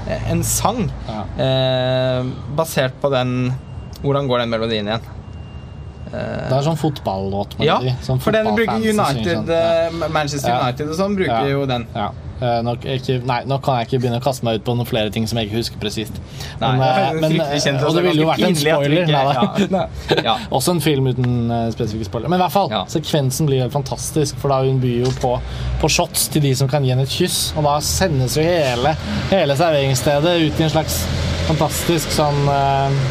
[0.08, 1.24] eh, en sang Ja.
[1.38, 2.24] eh,
[2.56, 3.52] basert på den
[4.02, 5.04] Hvordan går den melodien igjen?
[6.12, 7.56] Det er sånn fotballåt.
[7.64, 9.50] Ja, sånn for den bruker United, sånn.
[9.50, 10.58] Eh, Manchester.
[10.60, 11.48] United og sånn, bruker Ja.
[11.48, 11.88] jo den.
[11.96, 12.12] Ja.
[12.42, 15.12] Nå, ikke, nei, nå kan jeg ikke begynne å kaste meg ut på noen flere
[15.14, 16.16] ting som jeg ikke husker presist.
[16.60, 19.06] Men, eh, men, eh, og det ville jo vært en spoiler.
[19.06, 19.84] ikke- Nei,
[20.26, 20.38] ja.
[20.52, 22.30] Også en film uten eh, spesifikke spoiler.
[22.34, 25.36] Men i hvert fall, sekvensen blir helt fantastisk, for da hun byr jo på,
[25.84, 27.54] på shots til de som kan gi henne et kyss.
[27.56, 28.96] Og da sendes jo hele,
[29.30, 31.04] hele serveringsstedet ut i en slags
[31.46, 33.04] fantastisk sånn eh,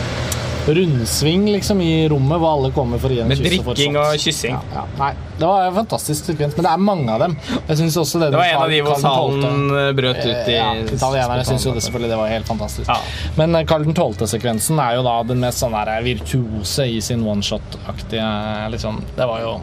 [0.76, 3.40] rundsving liksom i rommet, hvor alle kommer for å gi en kyss.
[3.40, 4.06] Med drikking shot.
[4.14, 4.56] og kyssing.
[4.56, 4.85] Ja, ja.
[4.98, 7.37] Nei, det var en fantastisk sekvens, men det er mange av dem.
[7.66, 11.66] Det Det var en av de hvor salen eh, brøt ut i ja, italienerne syns
[11.66, 12.88] jo det selvfølgelig det var helt fantastisk.
[12.90, 12.98] Ja.
[13.37, 18.70] Men Carl den 12.-sekvensen er jo da den mest sånn der virtuose i sin one-shot-aktige
[18.74, 19.02] liksom.
[19.16, 19.56] Det var jo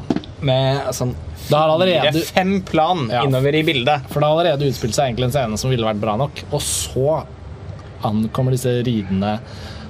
[0.45, 1.15] Med sånn
[1.47, 3.23] Det har allerede fire-fem plan Ja.
[3.25, 4.05] innover i bildet.
[4.11, 6.61] For det har allerede utspilt seg egentlig en scene som ville vært bra nok, og
[6.61, 7.23] så
[8.05, 9.39] ankommer disse ridende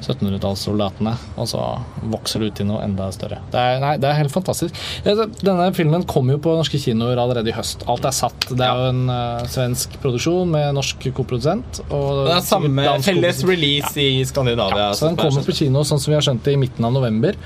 [0.08, 1.64] 1700-tallssoldatene, og så
[2.12, 3.42] vokser det ut til noe enda større.
[3.54, 4.78] Det er, nei, det er helt fantastisk.
[5.06, 7.86] Denne filmen kom jo på norske kinoer allerede i høst.
[7.92, 8.50] Alt er satt.
[8.50, 11.84] Det er jo en uh, svensk produksjon med norsk koprodusent.
[11.92, 14.94] Og Det er samme felles release release i Skandinavia.
[14.94, 17.38] Så den kommer på kino sånn som vi har skjønt det i midten av november.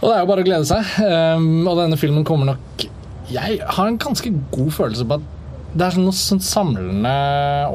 [0.00, 0.92] Og det er jo bare å glede seg.
[1.00, 2.86] Um, og denne filmen kommer nok
[3.32, 5.32] Jeg har en ganske god følelse på at
[5.76, 7.14] det er sånn noe sånn samlende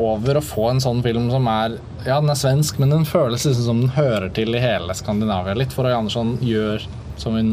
[0.01, 3.45] over å få en sånn film som er Ja, den er svensk, men den føles
[3.45, 5.73] liksom som den hører til i hele Skandinavia litt.
[5.75, 6.81] For Øy Andersson gjør
[7.21, 7.51] som hun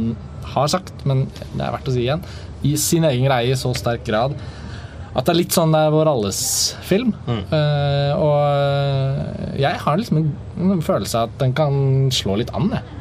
[0.55, 2.25] har sagt, men det er verdt å si igjen,
[2.65, 4.39] i sin egen greie i så sterk grad
[5.19, 6.41] at det er litt sånn det er vår alles
[6.87, 7.11] film.
[7.27, 10.29] Eh, og jeg har liksom en,
[10.77, 11.75] en følelse av at den kan
[12.15, 12.95] slå litt an, jeg.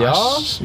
[0.00, 0.14] Ja.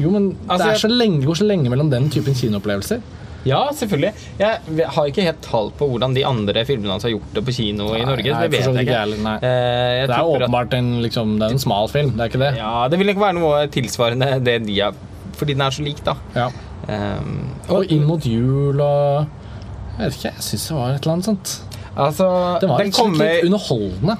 [0.00, 3.02] Jo, men Altså, det, er så lenge, det går så lenge mellom den typen kinoopplevelser.
[3.48, 4.12] Ja, selvfølgelig.
[4.40, 7.54] Jeg har ikke helt tall på hvordan de andre filmene hans har gjort det på
[7.56, 8.34] kino i Norge.
[8.34, 9.22] nei, det vet jeg ikke ikke.
[9.24, 9.36] nei.
[9.40, 12.42] Eh, jeg Det er åpenbart en, liksom, det er en smal film, det er ikke
[12.44, 12.50] det?
[12.60, 14.94] Ja, det vil ikke være noe tilsvarende det de har
[15.40, 16.14] Fordi den er så lik, da.
[16.36, 16.50] Ja.
[16.90, 19.26] Um, Og inn mot jul og
[19.98, 21.52] Jeg vet ikke, jeg syns det var et eller annet sånt.
[21.96, 22.26] altså,
[22.60, 24.16] Det var den rett kommer litt underholdende.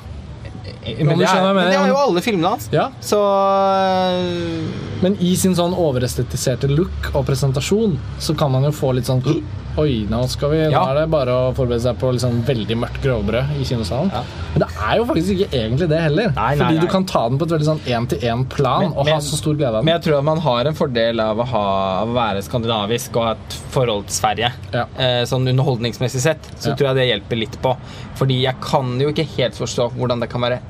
[0.81, 2.69] Men, det er, men det er jo alle filmene hans.
[2.73, 4.71] Ja, Så øh,
[5.05, 9.21] Men i sin sånn overestetiserte look og presentasjon så kan man jo få litt sånn
[9.81, 13.01] Oi, nå skal vi Nå er det bare å forberede seg på liksom veldig mørkt
[13.05, 14.11] grovbrød i kinosalen.
[14.53, 16.33] Men det er jo faktisk ikke egentlig det heller.
[16.37, 16.85] Nei, nei, fordi nei.
[16.85, 19.71] du kan ta den på et veldig sånn én-til-én-plan og men- ha så stor glede
[19.71, 19.85] av den.
[19.89, 21.65] Men jeg tror at man har en fordel av å, ha,
[22.03, 24.53] av å være skandinavisk og ha et forhold til Sverige.
[24.75, 27.77] Eh, sånn underholdningsmessig sett så tror jeg det hjelper litt på.
[28.21, 30.61] Fordi jeg kan jo ikke helt forstå hvordan det kan være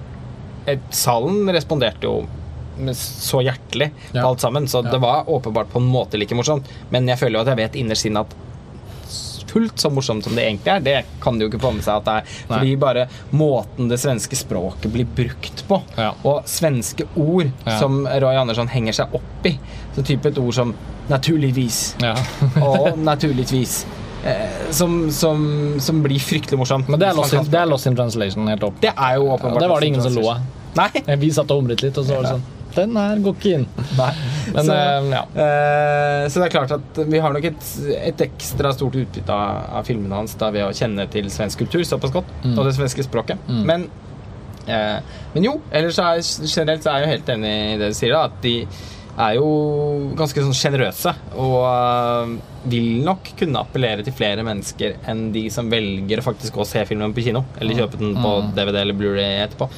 [0.68, 2.20] eh, Salen responderte jo
[2.96, 4.26] så hjertelig på Ja.
[4.28, 4.90] alt sammen, så Ja.
[4.92, 6.64] det var åpenbart på en måte like morsomt.
[6.90, 8.34] Men jeg føler jo at jeg vet innerst inne at
[9.50, 12.00] fullt så morsomt som det egentlig er, det kan de jo ikke få med seg
[12.00, 12.34] at det er.
[12.50, 16.12] Fordi bare måten det svenske språket blir brukt på, Ja.
[16.24, 17.78] og svenske ord Ja.
[17.78, 19.58] som Roy Andersson henger seg opp i,
[19.96, 20.74] så type et ord som
[21.08, 22.14] 'naturligvis' Ja.
[22.66, 23.84] og 'naturligvis',
[24.24, 26.88] eh, som, som, som blir fryktelig morsomt.
[26.88, 28.80] Men det er, lost in, det er lost in translation, helt opp.
[28.80, 30.40] det er jo åpenbart ja, det var det ingen som lo av.
[31.18, 32.42] Vi satt og humret litt, og så var det sånn
[32.76, 33.66] Den her går ikke inn.
[33.98, 34.10] Nei.
[34.54, 35.22] Men så, eh, ja.
[35.44, 37.66] eh, så det er klart at vi har nok et,
[38.10, 41.82] et ekstra stort utbytte av, av filmene hans da ved å kjenne til svensk kultur
[41.86, 42.54] såpass godt, Mm.
[42.58, 43.38] og det svenske språket.
[43.48, 43.64] Mm.
[43.68, 43.88] Men,
[44.66, 45.00] eh,
[45.34, 48.14] men jo, ellers er, generelt så er jeg jo helt enig i det du sier,
[48.16, 48.54] da, at de
[49.20, 49.48] er jo
[50.16, 52.36] ganske sånn sjenerøse og
[52.70, 56.68] vil nok kunne appellere til flere mennesker enn de som velger å faktisk gå og
[56.70, 58.52] se filmen på kino, eller kjøpe den på Mm.
[58.56, 59.68] DVD eller Blu-ray etterpå.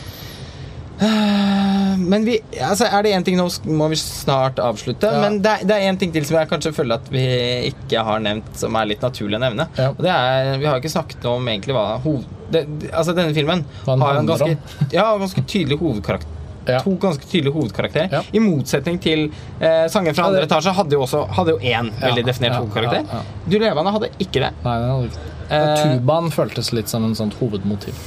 [2.12, 3.46] Men vi, altså er det én ting Nå
[3.78, 5.08] må vi snart avslutte.
[5.10, 5.22] Ja.
[5.22, 7.24] Men det er, det er en ting til som jeg kanskje føler at vi
[7.70, 9.68] ikke har nevnt, som er litt naturlig å nevne.
[9.78, 9.90] Ja.
[9.94, 12.28] Og det er, Vi har ikke snakket om egentlig hva hoved...
[12.52, 14.56] Det, altså Denne filmen den har en ganske,
[14.98, 16.38] ja, ganske tydelig hovedkarakter.
[16.68, 16.78] Ja.
[16.84, 18.12] To ganske tydelige hovedkarakterer.
[18.12, 18.20] Ja.
[18.32, 19.24] I motsetning til
[19.58, 23.24] eh, sangen fra Ja, andre etasje hadde jo også hadde jo én veldig definert hovedkarakter.
[23.48, 24.52] Du levende hadde ikke det.
[24.62, 25.24] Nei, den hadde ikke.
[25.52, 27.98] Eh, Tubaen føltes litt som en sånt hovedmotiv.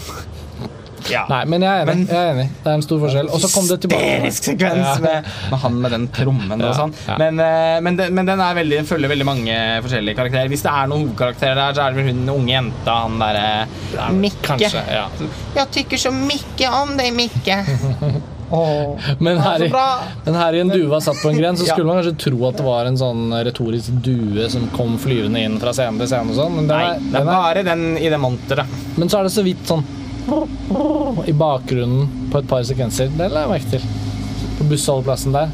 [1.12, 1.26] Ja.
[1.30, 1.96] Nei, men jeg er enig.
[1.96, 2.48] Men- jeg er enig.
[2.64, 3.30] Det er en stor forskjell.
[3.34, 4.12] Og så kom det tilbake.
[4.26, 4.96] Hysterisk sekvens Ja.
[5.02, 6.94] med, med han med den trommen Ja, og sånn.
[7.08, 7.18] ja.
[7.18, 10.48] Men, eh, men, den, men den veldig, følger veldig mange forskjellige karakterer.
[10.50, 13.68] Hvis det er noen hovedkarakterer der, så er det vel hun unge jenta, han derre
[14.14, 14.42] Mikke.
[14.46, 15.08] Kanskje, ja.
[15.56, 17.60] Jeg tykker så mikke om deg, Mikke.
[18.52, 19.70] Oh, Men her, er i,
[20.28, 21.74] men her i en due var satt på en gren, så Ja.
[21.74, 25.58] skulle man kanskje tro at det var en sånn retorisk due som kom flyvende inn
[25.60, 28.68] fra scene til scene og sånn, Nei, er, det er, bare den i det monteret.
[28.98, 29.84] men så er det så vidt sånn
[31.28, 33.12] i bakgrunnen på et par sekvenser.
[33.18, 33.88] Det la jeg merke til.
[34.60, 35.52] På bussholdeplassen der.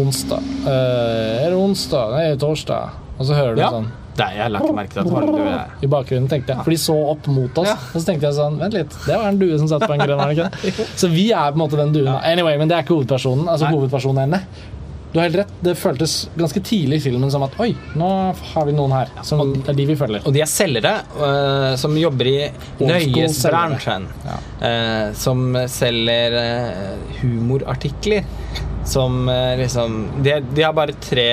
[0.00, 0.42] Onsdag.
[0.66, 2.14] Eh, er det onsdag?
[2.16, 2.94] Nei, torsdag.
[3.18, 3.70] Og så hører du Ja.
[3.70, 5.60] sånn Nei, jeg la ikke merke til at det var en due.
[5.82, 6.64] i bakgrunnen, tenkte jeg.
[6.64, 7.66] For de så opp mot oss.
[7.66, 7.76] Ja.
[7.94, 10.00] Og så tenkte jeg sånn Vent litt, det var en due som satt på en
[10.00, 10.86] grønn, var det ikke det?
[11.00, 12.20] Så vi er på en måte den duen.
[12.22, 13.48] Anyway, men det er ikke hovedpersonen.
[13.48, 13.72] Altså Nei.
[13.72, 14.40] hovedpersonene.
[15.12, 15.50] Du har helt rett.
[15.60, 18.08] Det føltes ganske tidlig i filmen som at oi, nå
[18.54, 19.10] har vi noen her.
[19.28, 20.24] Som er de vi følger.
[20.24, 22.36] Og de er selgere uh, som jobber i
[22.80, 24.06] nøyesbransjen.
[24.24, 24.38] Ja.
[24.62, 28.24] Uh, som selger uh, humorartikler.
[28.88, 29.28] Som
[29.60, 31.28] liksom de, de har bare tre,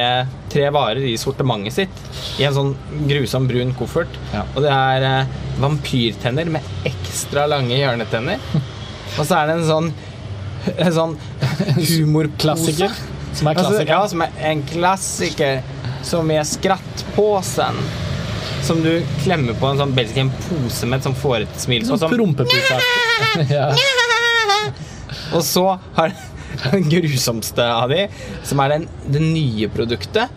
[0.54, 2.04] tre varer i sortimentet sitt.
[2.38, 2.76] I en sånn
[3.10, 4.20] grusom brun koffert.
[4.36, 4.44] Ja.
[4.54, 8.44] Og det er vampyrtenner med ekstra lange hjørnetenner.
[9.18, 9.90] Og så er det en sånn
[10.76, 11.16] en sånn
[11.78, 12.90] humorpose.
[13.34, 13.92] Som er Altså, klassiker.
[13.94, 15.62] ja, som er en klassiker
[16.04, 17.76] som er skrattpåsen.
[18.64, 18.92] Som du
[19.24, 21.98] klemmer på en sånn basically en pose med et sånn fårete smil på.
[21.98, 22.12] Sånn Som,
[23.50, 23.70] ja.
[25.34, 25.66] og så
[25.96, 26.14] har
[26.72, 28.08] den grusomste av de,
[28.44, 30.28] som er den, det nye produktet,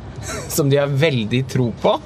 [0.52, 1.96] som de har veldig tro på.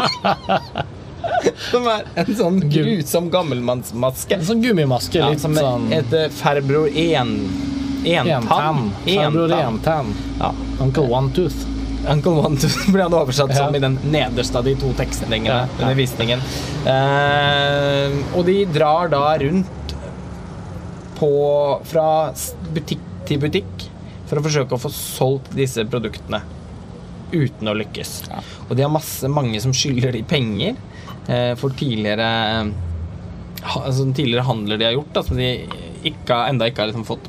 [1.70, 4.38] som er en sånn grusom gammelmannsmaske.
[4.38, 5.20] En sånn gummimaske.
[5.20, 7.34] Ja, som sånn heter Ferbror en,
[8.04, 8.90] Entann.
[9.04, 10.14] Farbror Entann.
[10.38, 10.52] Ja.
[10.80, 11.66] Uncle One Tooth.
[12.08, 15.66] Uncle One Tooth ble han oversatt som i den nederste av de to tekstendingene Ja,
[15.66, 15.82] ja.
[15.82, 16.44] under visningen.
[16.88, 19.94] Eh, og de drar da rundt
[21.20, 21.32] på,
[21.84, 22.06] fra
[22.72, 23.88] butikk til butikk
[24.30, 26.40] for å forsøke å få solgt disse produktene
[27.30, 28.14] uten å lykkes.
[28.30, 28.40] Ja.
[28.68, 30.78] Og de har masse, mange som skylder de penger
[31.28, 32.30] eh, for tidligere
[33.60, 35.50] ha, altså, tidligere handler de har gjort, da, som de
[36.08, 37.28] ikke, enda ikke har liksom fått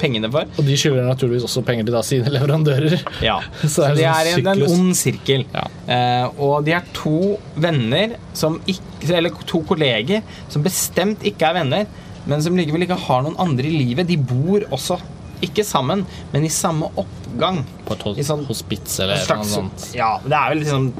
[0.00, 0.48] pengene for.
[0.58, 2.98] Og de skylder naturligvis også penger til da sine leverandører.
[3.24, 5.44] Ja, Så så, er det sånn er en, en ond sirkel.
[5.54, 5.66] Ja.
[5.90, 7.14] Uh, og de er to
[7.60, 10.20] venner som ikke Eller to kolleger
[10.52, 11.86] som bestemt ikke er venner,
[12.28, 14.08] men som likevel ikke har noen andre i livet.
[14.10, 14.98] De bor også
[15.40, 16.02] ikke sammen,
[16.34, 17.62] men i samme oppgang.
[17.88, 19.86] På et hos- sånn- hospits eller noe sånt.
[19.96, 20.90] ja, det er vel liksom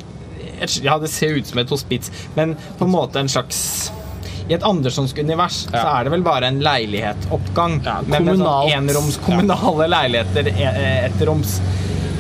[0.61, 3.91] et, Ja, det ser ut som et hospits, men på en måte en slags
[4.51, 7.77] i et Andersonsk univers så er det vel bare en leilighetsoppgang.
[7.87, 11.61] Ja, men med sånn enroms kommunale leiligheter Etteroms ettroms.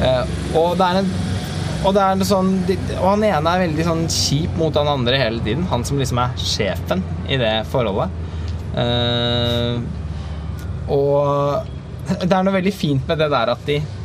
[0.00, 1.10] Eh, og det er en
[1.80, 2.50] og, det er sånn,
[2.98, 5.64] og han ene er veldig sånn kjip mot han andre hele tiden.
[5.70, 8.12] Han som liksom er sjefen i det forholdet.
[8.74, 9.80] Uh,
[10.92, 11.64] og
[12.28, 13.99] det er noe veldig fint med det der at de ja,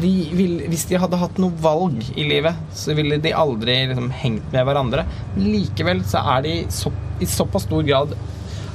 [0.00, 4.10] de vil, Hvis de hadde hatt noe valg i livet, så ville de aldri liksom,
[4.14, 5.06] hengt med hverandre.
[5.40, 8.14] Likevel så er de så, i såpass stor grad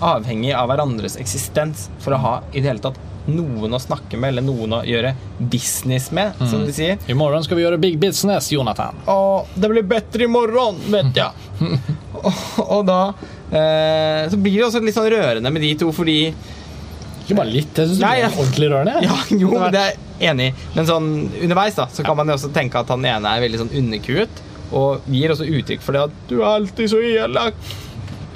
[0.02, 4.32] avhengig av hverandres eksistens for å ha i det hele tatt noen å snakke med,
[4.34, 6.98] eller noen å gjøre business med, som de sier.
[7.06, 8.98] I morgen skal vi gjøre big business, Jonathan.
[9.14, 11.78] Og det blir bedre i morgen, vet jeg.
[12.18, 12.32] og,
[12.66, 13.02] og da
[13.54, 17.78] eh, så blir det også litt sånn rørende med de to, fordi Ikke bare litt.
[17.78, 19.04] Jeg syns det blir ordentlig rørende.
[19.06, 20.52] Ja, jo, det er enig.
[20.76, 21.12] Men sånn
[21.42, 24.44] underveis da, så kan man jo også tenke at han ene er veldig sånn underkuet,
[24.72, 27.72] og gir også uttrykk for det at 'du er alltid så elak'.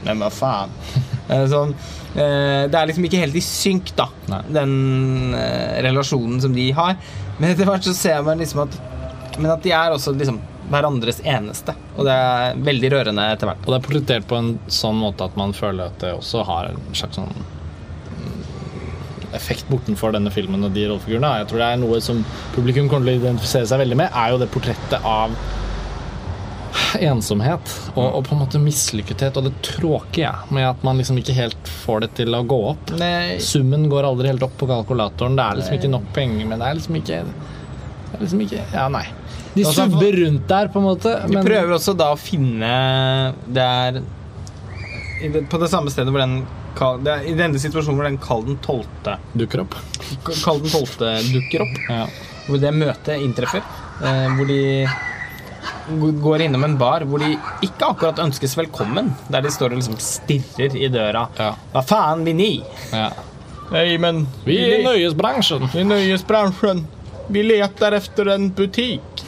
[0.06, 0.74] Men hva faen?
[1.26, 1.72] Eh, Sånn,
[2.14, 4.44] eh, det er liksom ikke helt i synk, da, Nei.
[4.54, 7.00] den eh, relasjonen som de har.
[7.40, 8.78] Men etter hvert så ser man liksom at
[9.42, 10.38] Men at de er også liksom
[10.70, 11.74] hverandres eneste.
[11.98, 13.66] Og det er veldig rørende etter hvert.
[13.66, 16.70] Og det er portrettert på en sånn måte at man føler at det også har
[16.70, 17.34] en slags sånn
[19.38, 21.36] effekt bortenfor denne filmen og de rollefigurene.
[21.42, 22.24] Jeg tror det er noe som
[22.56, 25.36] publikum kommer til å identifisere seg veldig med, er jo det portrettet av
[27.00, 31.36] ensomhet og, og på en måte mislykkethet og det tråkige med at man liksom ikke
[31.36, 32.96] helt får det til å gå opp.
[33.00, 35.38] Nei, Summen går aldri helt opp på kalkulatoren.
[35.38, 37.22] Det er liksom ikke nok penger, men det er liksom ikke,
[38.10, 39.06] det er liksom ikke Ja, nei.
[39.56, 41.16] De Altså, subber rundt der, på en måte.
[41.30, 41.40] Men...
[41.40, 42.72] De prøver også da å finne
[43.48, 44.02] Det er
[45.48, 46.42] på det samme stedet hvor den
[46.76, 49.76] det er, I denne situasjonen hvor den Kall den tolvte dukker opp.
[50.44, 52.06] Kall den tolvte dukker opp, Ja.
[52.48, 53.62] hvor det møtet inntreffer,
[54.04, 54.88] eh, hvor de
[56.22, 59.98] går innom en bar hvor de ikke akkurat ønskes velkommen, der de står og liksom
[60.02, 61.28] stirrer i døra.
[61.40, 61.54] Ja.
[61.74, 62.52] Hva faen vil ni?
[62.92, 63.12] ja.
[63.72, 65.64] Nei, men Vi er i nøyesbransjen.
[65.74, 66.84] i nøyesbransjen.
[67.34, 69.24] Vi leter efter en butikk.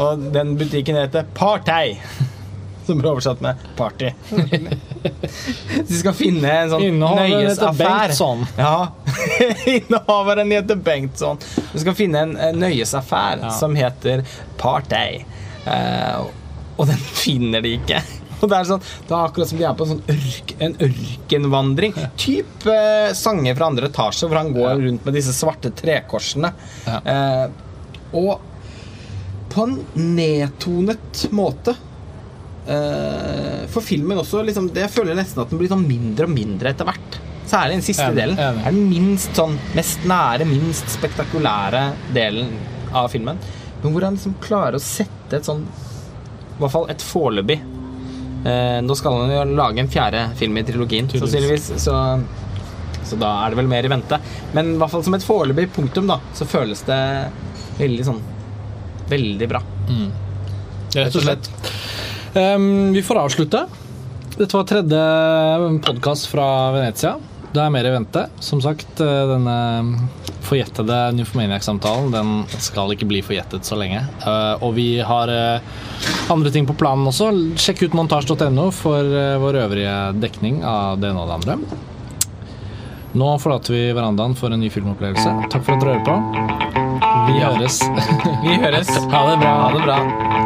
[0.00, 1.98] Og den butikken heter Partei.
[2.86, 4.08] Som blir oversatt med party.
[5.88, 7.80] De skal finne en sånn nøyesaffær.
[8.10, 8.44] Bengtsson.
[8.58, 8.92] Ja.
[9.76, 11.40] Innehaveren heter Bengtsson.
[11.72, 13.52] Du skal finne en, nøyesaffær Ja.
[13.56, 14.24] som heter
[14.60, 15.22] Party.
[15.66, 16.26] Uh,
[16.80, 18.00] og den finner de ikke.
[18.40, 20.76] Og Det er sånn, det er akkurat som de er på en, sånn ørk, en
[20.86, 21.96] ørkenvandring.
[22.16, 24.78] Typ uh, sanger fra andre etasje, hvor han går Ja.
[24.86, 26.54] rundt med disse svarte trekorsene.
[26.86, 27.02] Ja.
[27.04, 28.46] Uh, og
[29.52, 29.76] på en
[30.16, 31.74] nedtonet måte.
[32.70, 36.34] Eh, for filmen også liksom, det Jeg føler nesten at den blir sånn mindre og
[36.34, 37.16] mindre etter hvert.
[37.50, 38.38] Særlig den siste delen.
[38.62, 41.80] Er den minst sånn mest nære, minst spektakulære
[42.14, 42.52] delen
[42.94, 43.40] av filmen.
[43.82, 47.56] Men hvor han liksom klarer å sette et sånn I hvert fall et foreløpig
[48.44, 51.70] eh, Nå skal han jo lage en fjerde film i trilogien, sannsynligvis.
[51.80, 51.96] Så,
[53.08, 54.20] så da er det vel mer i vente.
[54.54, 57.00] Men i hvert fall som et foreløpig punktum, da, så føles det
[57.80, 58.20] veldig sånn
[59.10, 59.58] Veldig bra.
[60.94, 61.48] Rett og slett.
[62.34, 63.66] Um, vi får avslutte.
[64.36, 65.00] Dette var tredje
[65.82, 67.16] podkast fra Venezia.
[67.52, 68.22] Det er mer i vente.
[68.38, 69.56] Som sagt, eh, denne
[70.46, 72.30] forjettede Newfomaniac-samtalen den
[72.62, 74.04] skal ikke bli forjettet så lenge.
[74.22, 75.60] Eh, og vi har eh,
[76.30, 77.32] andre ting på planen også.
[77.58, 79.02] Sjekk ut montasj.no for
[79.42, 81.80] vår øvrige dekning av det ene og det andre.
[83.18, 85.50] Nå forlater vi verandaen for en ny filmopplevelse.
[85.50, 86.70] Takk for at dere hører på.
[87.26, 87.82] Vi høres.
[88.46, 88.94] Vi høres.
[89.10, 89.56] Ha det bra.
[89.64, 90.39] Ha det bra.